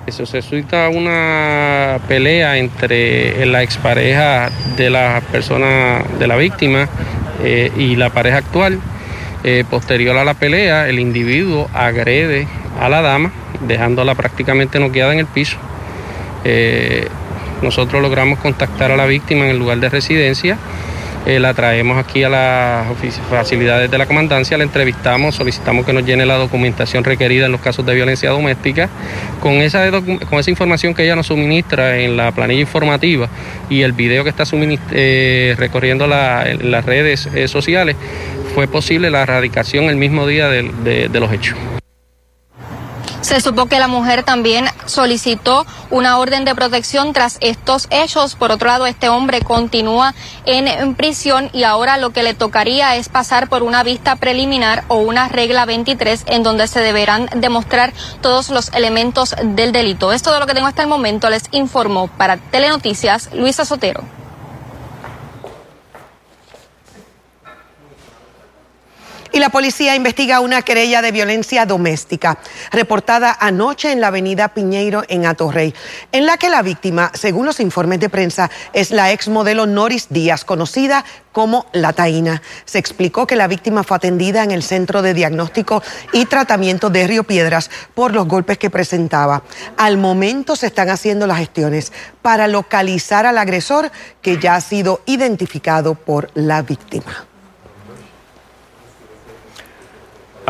Eso 0.07 0.27
se 0.27 0.43
suscita 0.43 0.89
una 0.89 2.01
pelea 2.09 2.57
entre 2.57 3.47
la 3.47 3.63
expareja 3.63 4.51
de 4.77 4.91
la 4.91 5.23
persona 5.31 6.03
de 6.19 6.27
la 6.27 6.37
víctima 6.37 6.89
eh, 7.43 7.73
y 7.77 7.97
la 7.97 8.11
pareja 8.11 8.39
actual. 8.39 8.81
Eh, 9.43 9.65
posterior 9.69 10.17
a 10.19 10.25
la 10.25 10.35
pelea, 10.35 10.89
el 10.89 10.99
individuo 10.99 11.71
agrede 11.73 12.47
a 12.79 12.91
la 12.91 13.01
dama, 13.01 13.33
dejándola 13.67 14.15
prácticamente 14.15 14.79
noqueada 14.79 15.15
en 15.15 15.21
el 15.21 15.27
piso. 15.27 15.57
Eh, 16.45 17.09
nosotros 17.63 18.03
logramos 18.03 18.39
contactar 18.39 18.91
a 18.91 18.97
la 18.97 19.07
víctima 19.07 19.45
en 19.45 19.51
el 19.51 19.59
lugar 19.59 19.79
de 19.79 19.89
residencia. 19.89 20.59
Eh, 21.27 21.39
la 21.39 21.53
traemos 21.53 21.99
aquí 21.99 22.23
a 22.23 22.31
las 22.31 22.87
facilidades 23.29 23.91
de 23.91 23.99
la 23.99 24.07
comandancia, 24.07 24.57
la 24.57 24.65
entrevistamos, 24.65 25.35
solicitamos 25.35 25.85
que 25.85 25.93
nos 25.93 26.05
llene 26.05 26.25
la 26.25 26.37
documentación 26.37 27.05
requerida 27.05 27.47
en 27.47 27.53
los 27.53 27.61
casos 27.61 27.85
de 27.85 27.95
violencia 27.95 28.31
doméstica. 28.31 28.89
Con 29.41 29.55
esa, 29.55 29.91
con 29.91 30.39
esa 30.39 30.51
información 30.51 30.95
que 30.95 31.05
ella 31.05 31.17
nos 31.17 31.27
suministra 31.27 31.99
en 31.99 32.17
la 32.17 32.33
planilla 32.33 32.61
informativa 32.61 33.29
y 33.69 33.83
el 33.83 33.93
video 33.93 34.25
que 34.25 34.31
está 34.31 34.45
eh, 34.93 35.55
recorriendo 35.59 36.07
las 36.07 36.85
redes 36.85 37.27
eh, 37.35 37.49
sociales, 37.49 37.97
fue 38.55 38.67
posible 38.67 39.11
la 39.11 39.23
erradicación 39.23 39.85
el 39.85 39.97
mismo 39.97 40.27
día 40.27 40.49
de 40.49 41.21
los 41.21 41.33
hechos. 41.33 41.57
Se 43.31 43.41
supo 43.41 43.67
que 43.67 43.79
la 43.79 43.87
mujer 43.87 44.25
también 44.25 44.67
solicitó 44.87 45.65
una 45.91 46.19
orden 46.19 46.45
de 46.45 46.53
protección 46.57 47.13
tras 47.13 47.39
estos 47.41 47.87
hechos. 47.91 48.35
Por 48.35 48.51
otro 48.51 48.67
lado, 48.67 48.87
este 48.87 49.09
hombre 49.09 49.41
continúa 49.41 50.15
en, 50.47 50.97
prisión 50.97 51.49
y 51.53 51.63
ahora 51.63 51.97
lo 51.97 52.11
que 52.11 52.25
le 52.25 52.35
tocaría 52.35 52.97
es 52.97 53.09
pasar 53.09 53.49
por 53.49 53.63
una 53.63 53.85
vista 53.85 54.17
preliminar 54.17 54.83
o 54.89 54.97
una 54.97 55.29
regla 55.29 55.65
23 55.65 56.25
en 56.27 56.43
donde 56.43 56.67
se 56.67 56.81
deberán 56.81 57.29
demostrar 57.37 57.93
todos 58.21 58.51
los 58.51 58.73
elementos 58.73 59.37
del 59.41 59.71
delito. 59.71 60.13
Es 60.13 60.23
todo 60.25 60.41
lo 60.41 60.47
que 60.47 60.55
tengo 60.55 60.67
hasta 60.67 60.83
el 60.83 60.89
momento. 60.89 61.31
Les 61.31 61.45
informo 61.53 62.09
para 62.09 62.37
Telenoticias 62.37 63.33
Luisa 63.33 63.65
Sotero. 63.65 64.20
Y 69.33 69.39
la 69.39 69.51
policía 69.51 69.95
investiga 69.95 70.41
una 70.41 70.63
querella 70.63 71.03
de 71.03 71.13
violencia 71.13 71.65
doméstica 71.65 72.39
reportada 72.73 73.37
anoche 73.39 73.93
en 73.93 74.01
la 74.01 74.09
avenida 74.09 74.49
Piñeiro 74.49 75.05
en 75.09 75.25
Atorrey, 75.25 75.73
en 76.11 76.27
la 76.27 76.37
que 76.37 76.51
la 76.51 76.63
víctima, 76.63 77.13
según 77.15 77.47
los 77.47 77.61
informes 77.61 78.01
de 78.01 78.09
prensa, 78.09 78.51
es 78.73 78.91
la 78.91 79.13
ex 79.13 79.29
modelo 79.29 79.67
Noris 79.67 80.09
Díaz, 80.11 80.45
conocida 80.45 81.05
como 81.31 81.67
La 81.73 81.93
Taína. 81.93 82.43
Se 82.65 82.79
explicó 82.79 83.27
que 83.27 83.37
la 83.37 83.47
víctima 83.47 83.85
fue 83.85 83.99
atendida 83.99 84.43
en 84.43 84.51
el 84.51 84.65
Centro 84.65 85.01
de 85.01 85.15
Diagnóstico 85.15 85.83
y 86.13 86.27
Tratamiento 86.27 86.91
de 86.91 87.07
Río 87.07 87.23
Piedras 87.23 87.71
por 87.95 88.13
los 88.13 88.27
golpes 88.27 88.59
que 88.59 88.69
presentaba. 88.71 89.45
Al 89.77 89.97
momento 89.97 90.57
se 90.57 90.67
están 90.67 90.91
haciendo 90.91 91.29
las 91.29 91.39
gestiones 91.39 91.93
para 92.21 92.49
localizar 92.49 93.27
al 93.27 93.39
agresor 93.39 93.93
que 94.23 94.39
ya 94.39 94.57
ha 94.57 94.61
sido 94.61 95.03
identificado 95.07 95.95
por 95.95 96.31
la 96.35 96.63
víctima. 96.63 97.30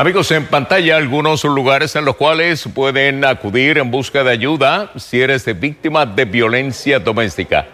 Amigos, 0.01 0.31
en 0.31 0.47
pantalla 0.47 0.97
algunos 0.97 1.43
lugares 1.43 1.95
en 1.95 2.05
los 2.05 2.15
cuales 2.15 2.67
pueden 2.73 3.23
acudir 3.23 3.77
en 3.77 3.91
busca 3.91 4.23
de 4.23 4.31
ayuda 4.31 4.91
si 4.95 5.21
eres 5.21 5.45
víctima 5.59 6.07
de 6.07 6.25
violencia 6.25 6.97
doméstica. 6.97 7.67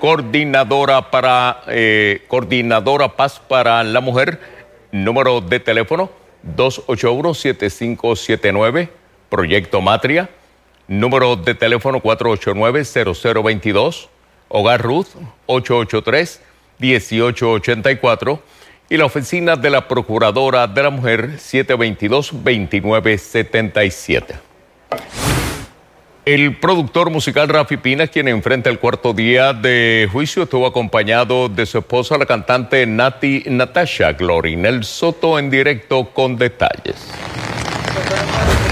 Coordinadora 0.00 1.10
para 1.10 1.60
eh, 1.66 2.24
Coordinadora 2.26 3.14
Paz 3.14 3.38
para 3.38 3.84
la 3.84 4.00
Mujer, 4.00 4.40
número 4.92 5.42
de 5.42 5.60
teléfono 5.60 6.10
281-7579, 6.56 8.88
Proyecto 9.28 9.82
Matria, 9.82 10.30
número 10.88 11.36
de 11.36 11.54
teléfono 11.54 12.00
489-0022, 12.00 14.08
Hogar 14.48 14.80
Ruth 14.80 15.08
883-1884 15.48 18.40
y 18.88 18.96
la 18.96 19.06
oficina 19.06 19.56
de 19.56 19.70
la 19.70 19.88
Procuradora 19.88 20.66
de 20.66 20.82
la 20.82 20.90
Mujer 20.90 21.38
722-2977. 21.38 24.34
El 26.26 26.56
productor 26.56 27.10
musical 27.10 27.50
Rafi 27.50 27.76
Pina, 27.76 28.06
quien 28.06 28.28
enfrenta 28.28 28.70
el 28.70 28.78
cuarto 28.78 29.12
día 29.12 29.52
de 29.52 30.08
juicio, 30.10 30.44
estuvo 30.44 30.66
acompañado 30.66 31.50
de 31.50 31.66
su 31.66 31.76
esposa, 31.78 32.16
la 32.16 32.24
cantante 32.24 32.86
Nati 32.86 33.42
Natasha 33.46 34.12
Glorinel 34.12 34.84
Soto, 34.84 35.38
en 35.38 35.50
directo 35.50 36.08
con 36.14 36.38
detalles. 36.38 36.96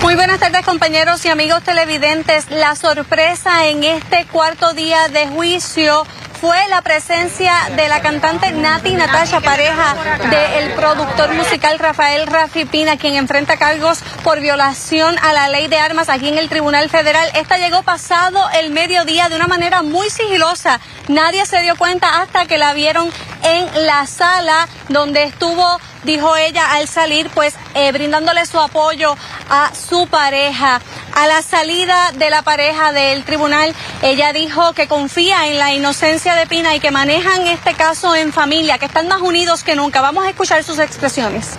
Muy 0.03 0.15
buenas 0.15 0.41
tardes 0.41 0.65
compañeros 0.65 1.23
y 1.27 1.29
amigos 1.29 1.63
televidentes. 1.63 2.51
La 2.51 2.75
sorpresa 2.75 3.69
en 3.69 3.85
este 3.85 4.25
cuarto 4.33 4.73
día 4.73 5.09
de 5.09 5.29
juicio 5.29 6.07
fue 6.43 6.67
la 6.69 6.83
presencia 6.83 7.53
de 7.77 7.89
la 7.89 8.03
cantante 8.03 8.51
Nati 8.51 8.95
Natasha, 8.95 9.41
pareja 9.41 9.95
del 10.29 10.73
productor 10.73 11.33
musical 11.35 11.79
Rafael 11.79 12.27
Rafi 12.27 12.65
Pina, 12.65 12.97
quien 12.97 13.15
enfrenta 13.15 13.59
cargos 13.59 14.01
por 14.25 14.41
violación 14.41 15.15
a 15.23 15.33
la 15.33 15.49
ley 15.49 15.69
de 15.69 15.79
armas 15.79 16.09
aquí 16.09 16.27
en 16.27 16.39
el 16.39 16.49
Tribunal 16.49 16.91
Federal. 16.91 17.31
Esta 17.37 17.59
llegó 17.59 17.85
pasado 17.85 18.45
el 18.61 18.73
mediodía 18.73 19.29
de 19.29 19.37
una 19.37 19.47
manera 19.47 19.83
muy 19.83 20.11
sigilosa. 20.11 20.81
Nadie 21.07 21.47
se 21.47 21.61
dio 21.61 21.77
cuenta 21.77 22.21
hasta 22.21 22.45
que 22.47 22.59
la 22.59 22.75
vieron 22.75 23.09
en 23.45 23.87
la 23.87 24.05
sala 24.09 24.67
donde 24.89 25.23
estuvo 25.23 25.79
dijo 26.05 26.37
ella 26.37 26.73
al 26.73 26.89
salir, 26.89 27.31
pues 27.31 27.55
eh, 27.75 27.93
brindándole 27.93 28.45
su 28.47 28.59
apoyo 28.59 29.17
a 29.49 29.73
su 29.75 30.07
pareja. 30.07 30.81
A 31.15 31.27
la 31.27 31.43
salida 31.43 32.13
de 32.13 32.31
la 32.31 32.43
pareja 32.43 32.93
del 32.93 33.25
tribunal, 33.25 33.75
ella 34.03 34.33
dijo 34.33 34.73
que 34.73 34.89
confía 34.89 35.49
en 35.49 35.59
la 35.59 35.73
inocencia 35.73 36.35
de 36.35 36.47
Pina 36.47 36.75
y 36.75 36.81
que 36.81 36.91
manejan 36.91 37.47
este 37.47 37.75
caso 37.75 38.15
en 38.17 38.33
familia, 38.33 38.79
que 38.79 38.87
están 38.87 39.09
más 39.09 39.21
unidos 39.21 39.63
que 39.63 39.77
nunca. 39.77 40.01
Vamos 40.01 40.25
a 40.25 40.31
escuchar 40.31 40.65
sus 40.65 40.79
expresiones. 40.79 41.51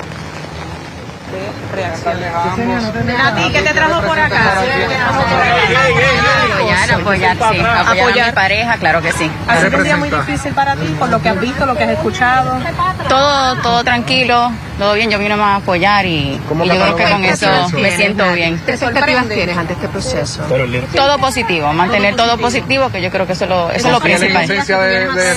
¿Qué 3.52 3.62
te 3.62 3.74
trajo 3.74 4.02
por 4.02 4.20
acá? 4.20 4.62
Apoyar, 6.54 6.92
apoyar, 6.92 7.38
sí. 7.38 7.60
Apoyar 7.60 8.20
a 8.20 8.28
mi 8.28 8.32
pareja, 8.34 8.78
claro 8.78 9.02
que 9.02 9.12
sí. 9.12 9.30
¿Ha 9.48 9.62
sido 9.62 9.78
un 9.78 9.84
día 9.84 9.98
muy 9.98 10.10
difícil 10.10 10.54
para 10.54 10.76
ti 10.76 10.88
por 11.00 11.10
lo 11.10 11.22
que 11.22 11.30
has 11.30 11.40
visto, 11.40 11.66
lo 11.66 11.76
que 11.76 11.84
has 11.84 11.92
escuchado? 11.92 12.60
Todo, 13.08 13.56
todo 13.58 13.84
tranquilo, 13.84 14.52
todo 14.78 14.94
bien. 14.94 15.10
Yo 15.10 15.20
vine 15.20 15.36
más 15.36 15.54
a 15.54 15.56
apoyar 15.58 16.06
y, 16.06 16.40
yo 16.40 16.56
creo 16.56 16.96
que 16.96 17.04
con 17.04 17.26
eso 17.26 17.48
me 17.74 17.92
siento 17.92 18.32
bien. 18.34 18.60
¿Qué 18.66 18.72
expectativas 18.72 19.28
tienes 19.28 19.58
ante 19.58 19.74
este 19.74 19.88
proceso? 19.88 20.44
Todo 20.96 21.18
positivo, 21.18 21.74
mantener 21.74 22.16
todo 22.16 22.38
positivo, 22.38 22.90
que 22.90 23.02
yo 23.02 23.10
creo 23.12 23.26
que 23.28 23.34
eso, 23.34 23.46
lo, 23.46 23.72
eso 23.72 23.88
es 23.88 23.94
lo 23.94 24.00
principal. 24.00 24.48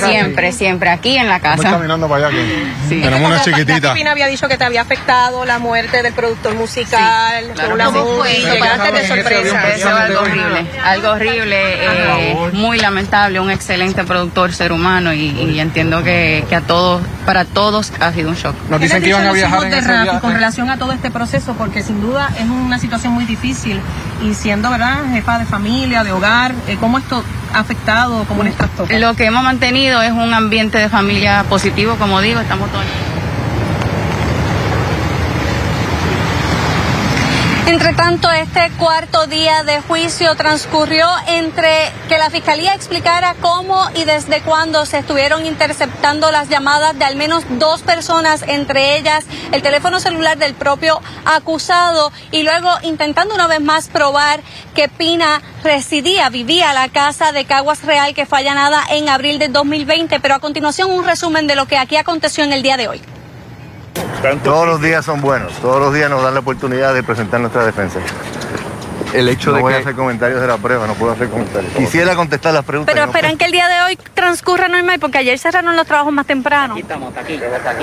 Siempre, 0.06 0.52
siempre, 0.52 0.90
aquí 0.90 1.16
en 1.16 1.28
la 1.28 1.40
casa. 1.40 1.70
caminando 1.70 2.08
para 2.08 2.28
allá. 2.28 2.38
Tenemos 2.88 3.30
una 3.30 3.42
chiquitita. 3.42 3.94
Había 4.06 4.28
dicho 4.28 4.48
que 4.48 4.56
te 4.56 4.64
había 4.64 4.82
afectado 4.82 5.44
la 5.44 5.58
muerte 5.58 6.02
del 6.02 6.14
productor 6.26 6.54
musical, 6.56 7.44
sí, 7.46 7.52
claro, 7.54 7.76
la 7.76 7.90
música, 7.90 8.90
de 8.92 9.08
sorpresa. 9.08 9.68
Eso 9.74 9.88
algo 9.88 10.20
horrible, 10.20 10.66
algo 10.84 11.08
horrible, 11.10 11.56
eh, 11.60 12.50
muy 12.52 12.78
lamentable, 12.78 13.38
un 13.38 13.50
excelente 13.50 14.04
productor, 14.04 14.52
ser 14.52 14.72
humano 14.72 15.12
y, 15.12 15.60
entiendo 15.60 16.02
que, 16.02 16.44
que, 16.48 16.56
a 16.56 16.60
todos, 16.62 17.02
para 17.24 17.44
todos 17.44 17.92
ha 18.00 18.12
sido 18.12 18.30
un 18.30 18.34
shock. 18.34 18.54
Nos 18.68 18.80
dicen 18.80 19.02
que 19.02 19.10
iban 19.10 19.26
a 19.26 19.32
viajar 19.32 19.64
en 19.64 19.72
ese 19.72 20.02
viaje? 20.02 20.20
con 20.20 20.32
relación 20.32 20.70
a 20.70 20.78
todo 20.78 20.92
este 20.92 21.10
proceso, 21.10 21.54
porque 21.54 21.82
sin 21.82 22.00
duda 22.00 22.30
es 22.38 22.48
una 22.48 22.78
situación 22.78 23.12
muy 23.12 23.24
difícil 23.24 23.80
y 24.22 24.34
siendo, 24.34 24.70
¿verdad?, 24.70 25.04
jefa 25.12 25.38
de 25.38 25.44
familia, 25.44 26.02
de 26.02 26.12
hogar, 26.12 26.52
eh, 26.66 26.76
¿cómo 26.80 26.98
esto 26.98 27.22
ha 27.52 27.60
afectado, 27.60 28.24
cómo 28.26 28.42
le 28.42 28.50
estás 28.50 28.70
tocando? 28.70 28.98
Lo 28.98 29.14
que 29.14 29.26
hemos 29.26 29.44
mantenido 29.44 30.02
es 30.02 30.12
un 30.12 30.34
ambiente 30.34 30.78
de 30.78 30.88
familia 30.88 31.44
positivo, 31.48 31.96
como 31.96 32.20
digo, 32.20 32.40
estamos 32.40 32.70
todos... 32.70 32.84
Entre 37.66 37.94
tanto, 37.94 38.30
este 38.30 38.70
cuarto 38.78 39.26
día 39.26 39.64
de 39.64 39.80
juicio 39.80 40.36
transcurrió 40.36 41.08
entre 41.26 41.90
que 42.08 42.16
la 42.16 42.30
Fiscalía 42.30 42.74
explicara 42.74 43.34
cómo 43.40 43.90
y 43.96 44.04
desde 44.04 44.40
cuándo 44.42 44.86
se 44.86 44.98
estuvieron 44.98 45.44
interceptando 45.44 46.30
las 46.30 46.48
llamadas 46.48 46.96
de 46.96 47.04
al 47.04 47.16
menos 47.16 47.42
dos 47.58 47.82
personas, 47.82 48.44
entre 48.46 48.96
ellas 48.96 49.24
el 49.50 49.62
teléfono 49.62 49.98
celular 49.98 50.38
del 50.38 50.54
propio 50.54 51.00
acusado, 51.24 52.12
y 52.30 52.44
luego 52.44 52.70
intentando 52.82 53.34
una 53.34 53.48
vez 53.48 53.60
más 53.60 53.88
probar 53.88 54.42
que 54.76 54.88
Pina 54.88 55.42
residía, 55.64 56.28
vivía 56.28 56.72
la 56.72 56.88
casa 56.88 57.32
de 57.32 57.46
Caguas 57.46 57.82
Real 57.82 58.14
que 58.14 58.26
fue 58.26 58.38
allanada 58.38 58.84
en 58.90 59.08
abril 59.08 59.40
de 59.40 59.48
2020. 59.48 60.20
Pero 60.20 60.36
a 60.36 60.38
continuación 60.38 60.92
un 60.92 61.04
resumen 61.04 61.48
de 61.48 61.56
lo 61.56 61.66
que 61.66 61.78
aquí 61.78 61.96
aconteció 61.96 62.44
en 62.44 62.52
el 62.52 62.62
día 62.62 62.76
de 62.76 62.86
hoy. 62.86 63.02
Todos 64.42 64.66
los 64.66 64.82
días 64.82 65.04
son 65.04 65.20
buenos, 65.20 65.52
todos 65.60 65.80
los 65.80 65.94
días 65.94 66.10
nos 66.10 66.22
dan 66.22 66.34
la 66.34 66.40
oportunidad 66.40 66.92
de 66.94 67.02
presentar 67.02 67.40
nuestra 67.40 67.64
defensa. 67.64 68.00
El 69.12 69.28
hecho 69.28 69.50
no 69.50 69.56
de 69.56 69.62
voy 69.62 69.72
que... 69.72 69.78
a 69.78 69.80
hacer 69.80 69.94
comentarios 69.94 70.40
de 70.40 70.46
la 70.46 70.56
prueba, 70.58 70.86
no 70.86 70.94
puedo 70.94 71.12
hacer 71.12 71.28
comentarios. 71.28 71.72
Quisiera 71.74 72.14
contestar 72.14 72.52
las 72.54 72.64
preguntas. 72.64 72.94
Pero 72.94 73.06
esperan 73.06 73.38
que 73.38 73.44
el 73.44 73.52
día 73.52 73.68
de 73.68 73.82
hoy 73.82 73.98
transcurra 74.14 74.68
normal, 74.68 74.98
porque 75.00 75.18
ayer 75.18 75.38
cerraron 75.38 75.76
los 75.76 75.86
trabajos 75.86 76.12
más 76.12 76.26
temprano. 76.26 76.74
Aquí 76.74 76.82
estamos, 76.82 77.16
aquí, 77.16 77.40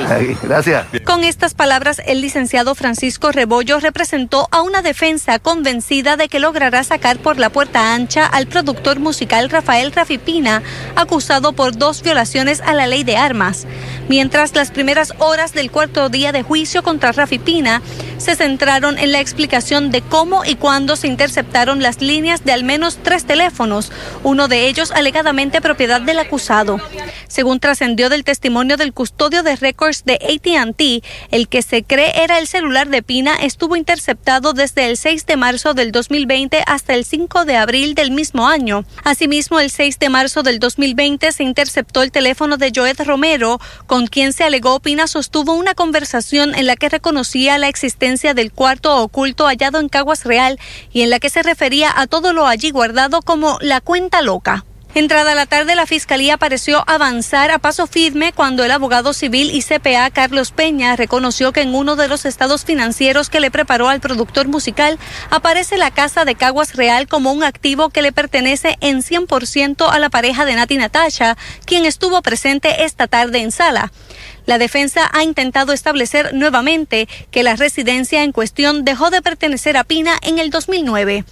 aquí. 0.09 0.37
Gracias. 0.43 0.85
Con 1.05 1.23
estas 1.23 1.53
palabras, 1.53 2.01
el 2.05 2.21
licenciado 2.21 2.75
Francisco 2.75 3.31
Rebollo 3.31 3.79
representó 3.79 4.47
a 4.51 4.61
una 4.61 4.81
defensa 4.81 5.39
convencida 5.39 6.17
de 6.17 6.27
que 6.27 6.39
logrará 6.39 6.83
sacar 6.83 7.17
por 7.17 7.39
la 7.39 7.49
puerta 7.49 7.93
ancha 7.93 8.25
al 8.25 8.47
productor 8.47 8.99
musical 8.99 9.49
Rafael 9.49 9.91
Rafipina, 9.91 10.61
acusado 10.95 11.53
por 11.53 11.75
dos 11.77 12.01
violaciones 12.01 12.61
a 12.61 12.73
la 12.73 12.87
ley 12.87 13.03
de 13.03 13.17
armas. 13.17 13.65
Mientras 14.09 14.53
las 14.55 14.71
primeras 14.71 15.13
horas 15.19 15.53
del 15.53 15.71
cuarto 15.71 16.09
día 16.09 16.31
de 16.31 16.43
juicio 16.43 16.83
contra 16.83 17.11
Rafipina 17.11 17.81
se 18.17 18.35
centraron 18.35 18.97
en 18.97 19.11
la 19.11 19.19
explicación 19.19 19.91
de 19.91 20.01
cómo 20.01 20.45
y 20.45 20.55
cuándo 20.55 20.95
se 20.95 21.07
interceptaron 21.13 21.81
las 21.83 22.01
líneas 22.01 22.43
de 22.43 22.51
al 22.53 22.63
menos 22.63 22.97
tres 23.01 23.25
teléfonos, 23.25 23.91
uno 24.23 24.47
de 24.47 24.67
ellos 24.67 24.91
alegadamente 24.91 25.61
propiedad 25.61 26.01
del 26.01 26.17
acusado. 26.17 26.79
Según 27.27 27.59
trascendió 27.59 28.09
del 28.09 28.23
testimonio 28.23 28.77
del 28.77 28.93
custodio 28.93 29.43
de 29.43 29.55
récords 29.55 30.05
de 30.05 30.15
ATT, 30.15 31.05
el 31.31 31.47
que 31.47 31.61
se 31.61 31.83
cree 31.83 32.23
era 32.23 32.39
el 32.39 32.47
celular 32.47 32.89
de 32.89 33.03
Pina 33.03 33.35
estuvo 33.35 33.75
interceptado 33.75 34.53
desde 34.53 34.87
el 34.87 34.97
6 34.97 35.25
de 35.27 35.37
marzo 35.37 35.73
del 35.73 35.91
2020 35.91 36.63
hasta 36.65 36.95
el 36.95 37.05
5 37.05 37.45
de 37.45 37.57
abril 37.57 37.93
del 37.93 38.11
mismo 38.11 38.47
año. 38.47 38.85
Asimismo, 39.03 39.59
el 39.59 39.69
6 39.69 39.99
de 39.99 40.09
marzo 40.09 40.41
del 40.41 40.59
2020 40.59 41.31
se 41.31 41.43
interceptó 41.43 42.01
el 42.01 42.11
teléfono 42.11 42.57
de 42.57 42.71
Joed 42.75 42.99
Romero, 43.05 43.59
con 43.85 44.07
quien 44.07 44.33
se 44.33 44.43
alegó 44.43 44.79
Pina 44.79 45.07
sostuvo 45.07 45.53
una 45.53 45.75
conversación 45.75 46.55
en 46.55 46.65
la 46.65 46.75
que 46.75 46.89
reconocía 46.89 47.57
la 47.59 47.67
existencia 47.67 48.33
del 48.33 48.51
cuarto 48.51 48.97
oculto 48.97 49.45
hallado 49.45 49.79
en 49.79 49.89
Caguas 49.89 50.23
Real 50.25 50.59
y 50.91 51.02
en 51.03 51.09
la 51.09 51.19
que 51.19 51.29
se 51.29 51.43
refería 51.43 51.91
a 51.95 52.07
todo 52.07 52.33
lo 52.33 52.47
allí 52.47 52.71
guardado 52.71 53.21
como 53.21 53.57
la 53.61 53.81
cuenta 53.81 54.21
loca. 54.21 54.65
Entrada 54.95 55.33
la 55.33 55.47
tarde, 55.47 55.73
la 55.73 55.87
Fiscalía 55.87 56.37
pareció 56.37 56.83
avanzar 56.85 57.49
a 57.49 57.57
paso 57.57 57.87
firme 57.87 58.31
cuando 58.31 58.63
el 58.63 58.69
abogado 58.69 59.13
civil 59.13 59.49
y 59.51 59.63
CPA 59.63 60.11
Carlos 60.11 60.51
Peña 60.51 60.95
reconoció 60.95 61.51
que 61.51 61.61
en 61.61 61.73
uno 61.73 61.95
de 61.95 62.07
los 62.07 62.25
estados 62.25 62.63
financieros 62.63 63.31
que 63.31 63.39
le 63.39 63.49
preparó 63.49 63.89
al 63.89 64.01
productor 64.01 64.47
musical 64.47 64.99
aparece 65.31 65.77
la 65.77 65.89
casa 65.89 66.25
de 66.25 66.35
Caguas 66.35 66.75
Real 66.75 67.07
como 67.07 67.31
un 67.33 67.43
activo 67.43 67.89
que 67.89 68.03
le 68.03 68.11
pertenece 68.11 68.77
en 68.81 69.01
100% 69.01 69.89
a 69.91 69.97
la 69.97 70.11
pareja 70.11 70.45
de 70.45 70.53
Nati 70.53 70.77
Natasha, 70.77 71.37
quien 71.65 71.85
estuvo 71.85 72.21
presente 72.21 72.85
esta 72.85 73.07
tarde 73.07 73.39
en 73.39 73.51
sala. 73.51 73.91
La 74.45 74.57
defensa 74.57 75.09
ha 75.13 75.23
intentado 75.23 75.73
establecer 75.73 76.33
nuevamente 76.33 77.07
que 77.31 77.43
la 77.43 77.55
residencia 77.55 78.23
en 78.23 78.31
cuestión 78.31 78.83
dejó 78.83 79.09
de 79.09 79.21
pertenecer 79.21 79.77
a 79.77 79.83
Pina 79.83 80.17
en 80.21 80.39
el 80.39 80.49
2009. 80.49 81.23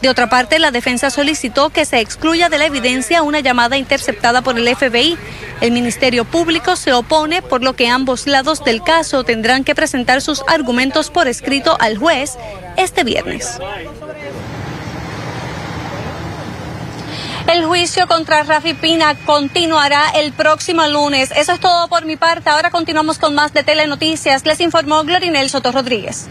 De 0.00 0.08
otra 0.08 0.28
parte, 0.28 0.58
la 0.58 0.70
defensa 0.70 1.10
solicitó 1.10 1.70
que 1.70 1.84
se 1.84 2.00
excluya 2.00 2.48
de 2.48 2.58
la 2.58 2.66
evidencia 2.66 3.22
una 3.22 3.40
llamada 3.40 3.76
interceptada 3.76 4.42
por 4.42 4.58
el 4.58 4.74
FBI. 4.74 5.16
El 5.60 5.72
Ministerio 5.72 6.24
Público 6.24 6.76
se 6.76 6.92
opone, 6.92 7.42
por 7.42 7.62
lo 7.62 7.74
que 7.74 7.88
ambos 7.88 8.26
lados 8.26 8.64
del 8.64 8.82
caso 8.82 9.24
tendrán 9.24 9.64
que 9.64 9.74
presentar 9.74 10.20
sus 10.20 10.42
argumentos 10.46 11.10
por 11.10 11.28
escrito 11.28 11.76
al 11.80 11.98
juez 11.98 12.36
este 12.76 13.04
viernes. 13.04 13.58
El 17.46 17.66
juicio 17.66 18.06
contra 18.06 18.42
Rafi 18.42 18.72
Pina 18.72 19.14
continuará 19.26 20.10
el 20.16 20.32
próximo 20.32 20.86
lunes. 20.88 21.30
Eso 21.36 21.52
es 21.52 21.60
todo 21.60 21.88
por 21.88 22.06
mi 22.06 22.16
parte. 22.16 22.48
Ahora 22.48 22.70
continuamos 22.70 23.18
con 23.18 23.34
más 23.34 23.52
de 23.52 23.62
Telenoticias. 23.62 24.46
Les 24.46 24.60
informó 24.60 25.04
Glorinel 25.04 25.50
Soto 25.50 25.70
Rodríguez. 25.70 26.26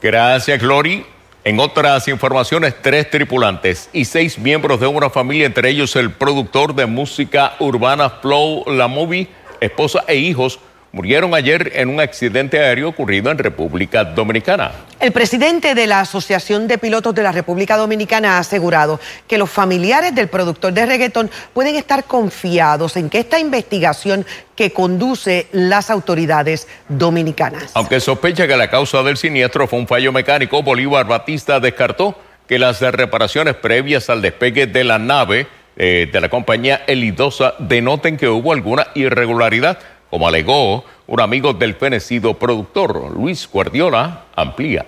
Gracias, 0.00 0.60
Glory. 0.60 1.06
En 1.44 1.60
otras 1.60 2.08
informaciones, 2.08 2.74
tres 2.82 3.08
tripulantes 3.08 3.88
y 3.92 4.04
seis 4.04 4.38
miembros 4.38 4.80
de 4.80 4.88
una 4.88 5.10
familia, 5.10 5.46
entre 5.46 5.70
ellos 5.70 5.94
el 5.96 6.12
productor 6.12 6.74
de 6.74 6.86
música 6.86 7.54
urbana 7.60 8.10
Flow 8.10 8.64
La 8.66 8.88
Movie, 8.88 9.28
esposa 9.60 10.04
e 10.06 10.16
hijos, 10.16 10.58
murieron 10.92 11.34
ayer 11.34 11.72
en 11.74 11.88
un 11.88 12.00
accidente 12.00 12.58
aéreo 12.58 12.90
ocurrido 12.90 13.30
en 13.30 13.38
República 13.38 14.04
Dominicana. 14.04 14.72
El 15.00 15.10
presidente 15.10 15.74
de 15.74 15.86
la 15.86 16.00
Asociación 16.00 16.68
de 16.68 16.78
Pilotos 16.78 17.14
de 17.14 17.22
la 17.22 17.32
República 17.32 17.76
Dominicana 17.76 18.36
ha 18.36 18.38
asegurado 18.38 19.00
que 19.26 19.38
los 19.38 19.50
familiares 19.50 20.14
del 20.14 20.28
productor 20.28 20.72
de 20.74 20.86
reggaetón 20.86 21.30
pueden 21.54 21.76
estar 21.76 22.04
confiados 22.04 22.96
en 22.96 23.08
que 23.08 23.18
esta 23.18 23.38
investigación 23.38 24.26
que 24.54 24.72
conduce 24.72 25.46
las 25.52 25.90
autoridades 25.90 26.68
dominicanas. 26.88 27.72
Aunque 27.74 27.98
sospecha 27.98 28.46
que 28.46 28.56
la 28.56 28.70
causa 28.70 29.02
del 29.02 29.16
siniestro 29.16 29.66
fue 29.66 29.78
un 29.78 29.88
fallo 29.88 30.12
mecánico, 30.12 30.62
Bolívar 30.62 31.06
Batista 31.06 31.58
descartó 31.58 32.16
que 32.46 32.58
las 32.58 32.82
reparaciones 32.82 33.54
previas 33.54 34.10
al 34.10 34.20
despegue 34.20 34.66
de 34.66 34.84
la 34.84 34.98
nave 34.98 35.46
eh, 35.74 36.08
de 36.12 36.20
la 36.20 36.28
compañía 36.28 36.82
Elidosa 36.86 37.54
denoten 37.58 38.18
que 38.18 38.28
hubo 38.28 38.52
alguna 38.52 38.88
irregularidad 38.94 39.78
como 40.12 40.28
alegó 40.28 40.84
un 41.06 41.22
amigo 41.22 41.54
del 41.54 41.74
fenecido 41.74 42.34
productor, 42.34 43.16
Luis 43.16 43.48
Guardiola, 43.50 44.26
amplía. 44.36 44.84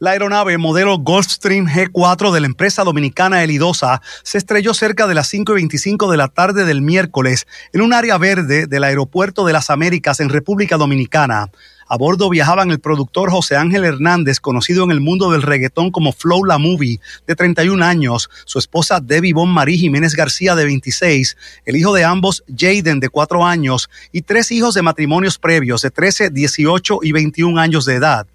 La 0.00 0.12
aeronave 0.12 0.58
modelo 0.58 0.96
Gulfstream 0.98 1.66
G4 1.66 2.30
de 2.30 2.38
la 2.38 2.46
empresa 2.46 2.84
dominicana 2.84 3.42
Elidosa 3.42 4.00
se 4.22 4.38
estrelló 4.38 4.72
cerca 4.72 5.08
de 5.08 5.14
las 5.14 5.26
5 5.26 5.50
y 5.50 5.54
25 5.56 6.08
de 6.08 6.16
la 6.16 6.28
tarde 6.28 6.64
del 6.64 6.82
miércoles 6.82 7.48
en 7.72 7.80
un 7.80 7.92
área 7.92 8.16
verde 8.16 8.68
del 8.68 8.84
Aeropuerto 8.84 9.44
de 9.44 9.52
las 9.52 9.70
Américas 9.70 10.20
en 10.20 10.28
República 10.28 10.76
Dominicana. 10.76 11.50
A 11.88 11.96
bordo 11.96 12.30
viajaban 12.30 12.70
el 12.70 12.78
productor 12.78 13.32
José 13.32 13.56
Ángel 13.56 13.84
Hernández, 13.84 14.38
conocido 14.38 14.84
en 14.84 14.92
el 14.92 15.00
mundo 15.00 15.32
del 15.32 15.42
reggaetón 15.42 15.90
como 15.90 16.12
Flow 16.12 16.44
La 16.44 16.58
Movie, 16.58 17.00
de 17.26 17.34
31 17.34 17.84
años, 17.84 18.30
su 18.44 18.60
esposa 18.60 19.00
Debbie 19.00 19.32
Bon 19.32 19.48
Marie 19.48 19.78
Jiménez 19.78 20.14
García, 20.14 20.54
de 20.54 20.64
26, 20.64 21.36
el 21.64 21.74
hijo 21.74 21.92
de 21.92 22.04
ambos, 22.04 22.44
Jaden, 22.56 23.00
de 23.00 23.08
4 23.08 23.44
años, 23.44 23.90
y 24.12 24.22
tres 24.22 24.52
hijos 24.52 24.74
de 24.74 24.82
matrimonios 24.82 25.38
previos, 25.38 25.82
de 25.82 25.90
13, 25.90 26.30
18 26.30 27.00
y 27.02 27.10
21 27.10 27.58
años 27.58 27.84
de 27.84 27.94
edad. 27.94 28.28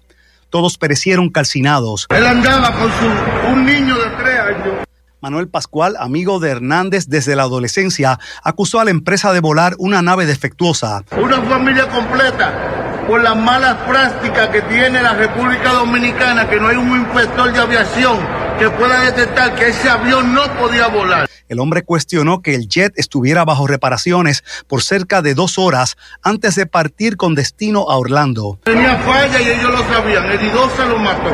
Todos 0.54 0.78
perecieron 0.78 1.30
calcinados. 1.30 2.06
Él 2.10 2.24
andaba 2.24 2.70
con 2.70 2.88
su, 2.88 3.50
un 3.52 3.66
niño 3.66 3.98
de 3.98 4.08
3 4.10 4.38
años. 4.38 4.74
Manuel 5.20 5.48
Pascual, 5.48 5.96
amigo 5.98 6.38
de 6.38 6.50
Hernández 6.50 7.06
desde 7.08 7.34
la 7.34 7.42
adolescencia, 7.42 8.20
acusó 8.40 8.78
a 8.78 8.84
la 8.84 8.92
empresa 8.92 9.32
de 9.32 9.40
volar 9.40 9.74
una 9.78 10.00
nave 10.00 10.26
defectuosa. 10.26 11.02
Una 11.20 11.42
familia 11.42 11.88
completa 11.88 13.02
por 13.08 13.20
las 13.20 13.36
malas 13.36 13.78
prácticas 13.88 14.50
que 14.50 14.62
tiene 14.62 15.02
la 15.02 15.14
República 15.14 15.72
Dominicana, 15.72 16.48
que 16.48 16.60
no 16.60 16.68
hay 16.68 16.76
un 16.76 17.00
inspector 17.00 17.52
de 17.52 17.58
aviación 17.58 18.43
que 18.58 18.70
pueda 18.70 19.10
detectar 19.10 19.54
que 19.54 19.68
ese 19.68 19.88
avión 19.88 20.32
no 20.34 20.42
podía 20.58 20.88
volar. 20.88 21.28
El 21.48 21.60
hombre 21.60 21.82
cuestionó 21.82 22.42
que 22.42 22.54
el 22.54 22.68
jet 22.68 22.92
estuviera 22.96 23.44
bajo 23.44 23.66
reparaciones 23.66 24.44
por 24.66 24.82
cerca 24.82 25.22
de 25.22 25.34
dos 25.34 25.58
horas 25.58 25.96
antes 26.22 26.54
de 26.54 26.66
partir 26.66 27.16
con 27.16 27.34
destino 27.34 27.90
a 27.90 27.96
Orlando. 27.96 28.58
Tenía 28.64 28.96
falla 28.98 29.40
y 29.40 29.48
ellos 29.48 29.70
lo 29.70 29.78
sabían, 29.78 30.30
el 30.30 30.38
se 30.38 30.86
lo 30.86 30.98
mató. 30.98 31.30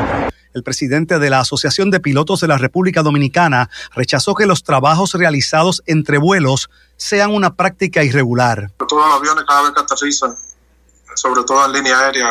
El 0.53 0.65
presidente 0.65 1.21
de 1.21 1.31
la 1.31 1.41
Asociación 1.41 1.91
de 1.91 2.01
Pilotos 2.01 2.41
de 2.41 2.49
la 2.49 2.59
República 2.59 3.03
Dominicana 3.03 3.71
rechazó 3.95 4.35
que 4.35 4.47
los 4.47 4.65
trabajos 4.65 5.15
realizados 5.15 5.83
entre 5.87 6.19
vuelos 6.19 6.71
sean 6.97 7.31
una 7.31 7.55
práctica 7.55 8.03
irregular. 8.03 8.73
Todos 8.77 9.07
los 9.07 9.15
aviones 9.21 9.45
cada 9.47 9.63
vez 9.63 9.73
que 9.73 9.81
aterrizan 9.81 10.35
sobre 11.15 11.45
todo 11.45 11.65
en 11.67 11.73
línea 11.73 11.99
aérea, 11.99 12.29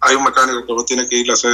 hay 0.00 0.14
un 0.14 0.24
mecánico 0.24 0.76
que 0.78 0.84
tiene 0.84 1.08
que 1.08 1.16
ir 1.16 1.30
a 1.30 1.34
hacer 1.34 1.52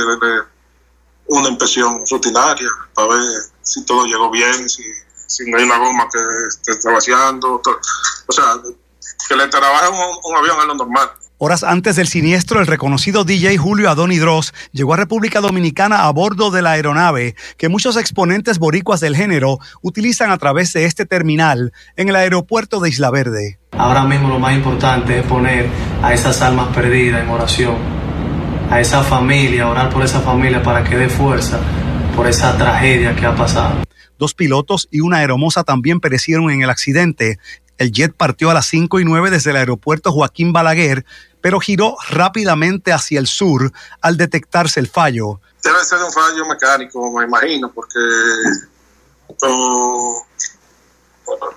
una 1.28 1.48
inspección 1.48 2.02
rutinaria 2.10 2.68
para 2.94 3.08
ver 3.08 3.24
si 3.62 3.84
todo 3.84 4.06
llegó 4.06 4.30
bien, 4.30 4.68
si, 4.68 4.82
si 5.26 5.50
no 5.50 5.58
hay 5.58 5.64
una 5.64 5.78
goma 5.78 6.08
que 6.12 6.72
esté 6.72 6.90
vaciando. 6.90 7.60
O 8.26 8.32
sea, 8.32 8.44
que 9.28 9.36
le 9.36 9.48
trabaje 9.48 9.88
un, 9.88 9.96
un 10.24 10.36
avión 10.36 10.58
es 10.60 10.66
lo 10.66 10.74
normal. 10.74 11.10
Horas 11.38 11.64
antes 11.64 11.96
del 11.96 12.08
siniestro, 12.08 12.60
el 12.60 12.66
reconocido 12.66 13.24
DJ 13.24 13.58
Julio 13.58 13.90
Adoni 13.90 14.16
Dross 14.16 14.54
llegó 14.72 14.94
a 14.94 14.96
República 14.96 15.42
Dominicana 15.42 16.06
a 16.06 16.10
bordo 16.10 16.50
de 16.50 16.62
la 16.62 16.70
aeronave 16.70 17.36
que 17.58 17.68
muchos 17.68 17.98
exponentes 17.98 18.58
boricuas 18.58 19.00
del 19.00 19.14
género 19.14 19.58
utilizan 19.82 20.30
a 20.30 20.38
través 20.38 20.72
de 20.72 20.86
este 20.86 21.04
terminal 21.04 21.74
en 21.96 22.08
el 22.08 22.16
aeropuerto 22.16 22.80
de 22.80 22.88
Isla 22.88 23.10
Verde. 23.10 23.58
Ahora 23.72 24.04
mismo 24.04 24.30
lo 24.30 24.38
más 24.38 24.54
importante 24.54 25.18
es 25.18 25.26
poner 25.26 25.68
a 26.02 26.14
esas 26.14 26.40
almas 26.40 26.74
perdidas 26.74 27.22
en 27.22 27.28
oración, 27.28 27.76
a 28.70 28.80
esa 28.80 29.02
familia, 29.02 29.68
orar 29.68 29.90
por 29.90 30.04
esa 30.04 30.20
familia 30.20 30.62
para 30.62 30.82
que 30.84 30.96
dé 30.96 31.08
fuerza 31.08 31.58
por 32.14 32.26
esa 32.26 32.56
tragedia 32.56 33.14
que 33.14 33.26
ha 33.26 33.34
pasado. 33.36 33.82
Dos 34.18 34.32
pilotos 34.32 34.88
y 34.90 35.00
una 35.00 35.18
aeromoza 35.18 35.64
también 35.64 36.00
perecieron 36.00 36.50
en 36.50 36.62
el 36.62 36.70
accidente 36.70 37.38
el 37.78 37.92
jet 37.92 38.14
partió 38.14 38.50
a 38.50 38.54
las 38.54 38.66
5 38.66 39.00
y 39.00 39.04
9 39.04 39.30
desde 39.30 39.50
el 39.50 39.56
aeropuerto 39.56 40.10
Joaquín 40.12 40.52
Balaguer, 40.52 41.04
pero 41.40 41.60
giró 41.60 41.96
rápidamente 42.08 42.92
hacia 42.92 43.18
el 43.20 43.26
sur 43.26 43.70
al 44.00 44.16
detectarse 44.16 44.80
el 44.80 44.88
fallo. 44.88 45.40
Debe 45.62 45.84
ser 45.84 45.98
un 46.02 46.12
fallo 46.12 46.46
mecánico, 46.46 47.12
me 47.12 47.24
imagino, 47.24 47.70
porque 47.72 47.98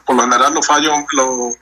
por 0.05 0.15
lo 0.15 0.21
general 0.23 0.53
los 0.53 0.65
fallos, 0.65 0.93
los, 1.13 1.55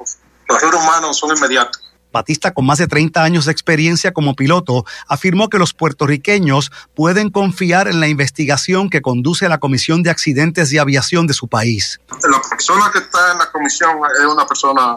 los 0.47 0.63
errores 0.63 0.81
humanos 0.81 1.17
son 1.17 1.36
inmediatos. 1.36 1.87
Batista, 2.12 2.54
con 2.54 2.65
más 2.65 2.78
de 2.78 2.88
30 2.88 3.24
años 3.24 3.46
de 3.46 3.52
experiencia 3.52 4.12
como 4.12 4.36
piloto, 4.36 4.86
afirmó 5.08 5.50
que 5.50 5.58
los 5.58 5.74
puertorriqueños 5.74 6.72
pueden 6.96 7.30
confiar 7.30 7.88
en 7.88 8.00
la 8.00 8.08
investigación 8.08 8.89
que 8.89 9.02
conduce 9.02 9.50
la 9.50 9.60
Comisión 9.60 10.04
de 10.04 10.10
Accidentes 10.10 10.70
de 10.70 10.80
Aviación 10.80 11.28
de 11.28 11.34
su 11.34 11.48
país. 11.48 12.00
La 12.10 12.41
persona 12.50 12.89
que 12.91 13.00
está 13.00 13.34
en 13.34 13.38
la 13.39 13.52
comisión 13.52 13.98
es 14.20 14.26
una 14.26 14.46
persona 14.46 14.96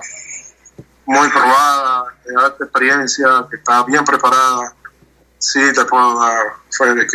muy 1.06 1.28
probada, 1.28 2.04
de 2.24 2.44
alta 2.44 2.64
experiencia, 2.64 3.46
que 3.50 3.56
está 3.56 3.82
bien 3.84 4.04
preparada. 4.04 4.74
Sí, 5.40 5.60
te 5.74 5.84
puedo 5.86 6.20
dar 6.20 6.94
de 6.94 7.06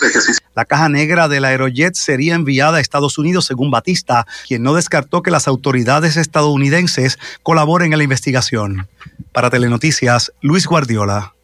de 0.00 0.12
que 0.12 0.20
sí. 0.20 0.32
La 0.54 0.64
caja 0.64 0.88
negra 0.88 1.28
del 1.28 1.44
Aerojet 1.44 1.94
sería 1.94 2.34
enviada 2.34 2.78
a 2.78 2.80
Estados 2.80 3.18
Unidos 3.18 3.46
según 3.46 3.70
Batista, 3.70 4.26
quien 4.46 4.62
no 4.62 4.74
descartó 4.74 5.22
que 5.22 5.30
las 5.30 5.48
autoridades 5.48 6.16
estadounidenses 6.16 7.18
colaboren 7.42 7.92
en 7.92 7.98
la 7.98 8.04
investigación. 8.04 8.88
Para 9.32 9.50
Telenoticias, 9.50 10.32
Luis 10.40 10.66
Guardiola. 10.66 11.35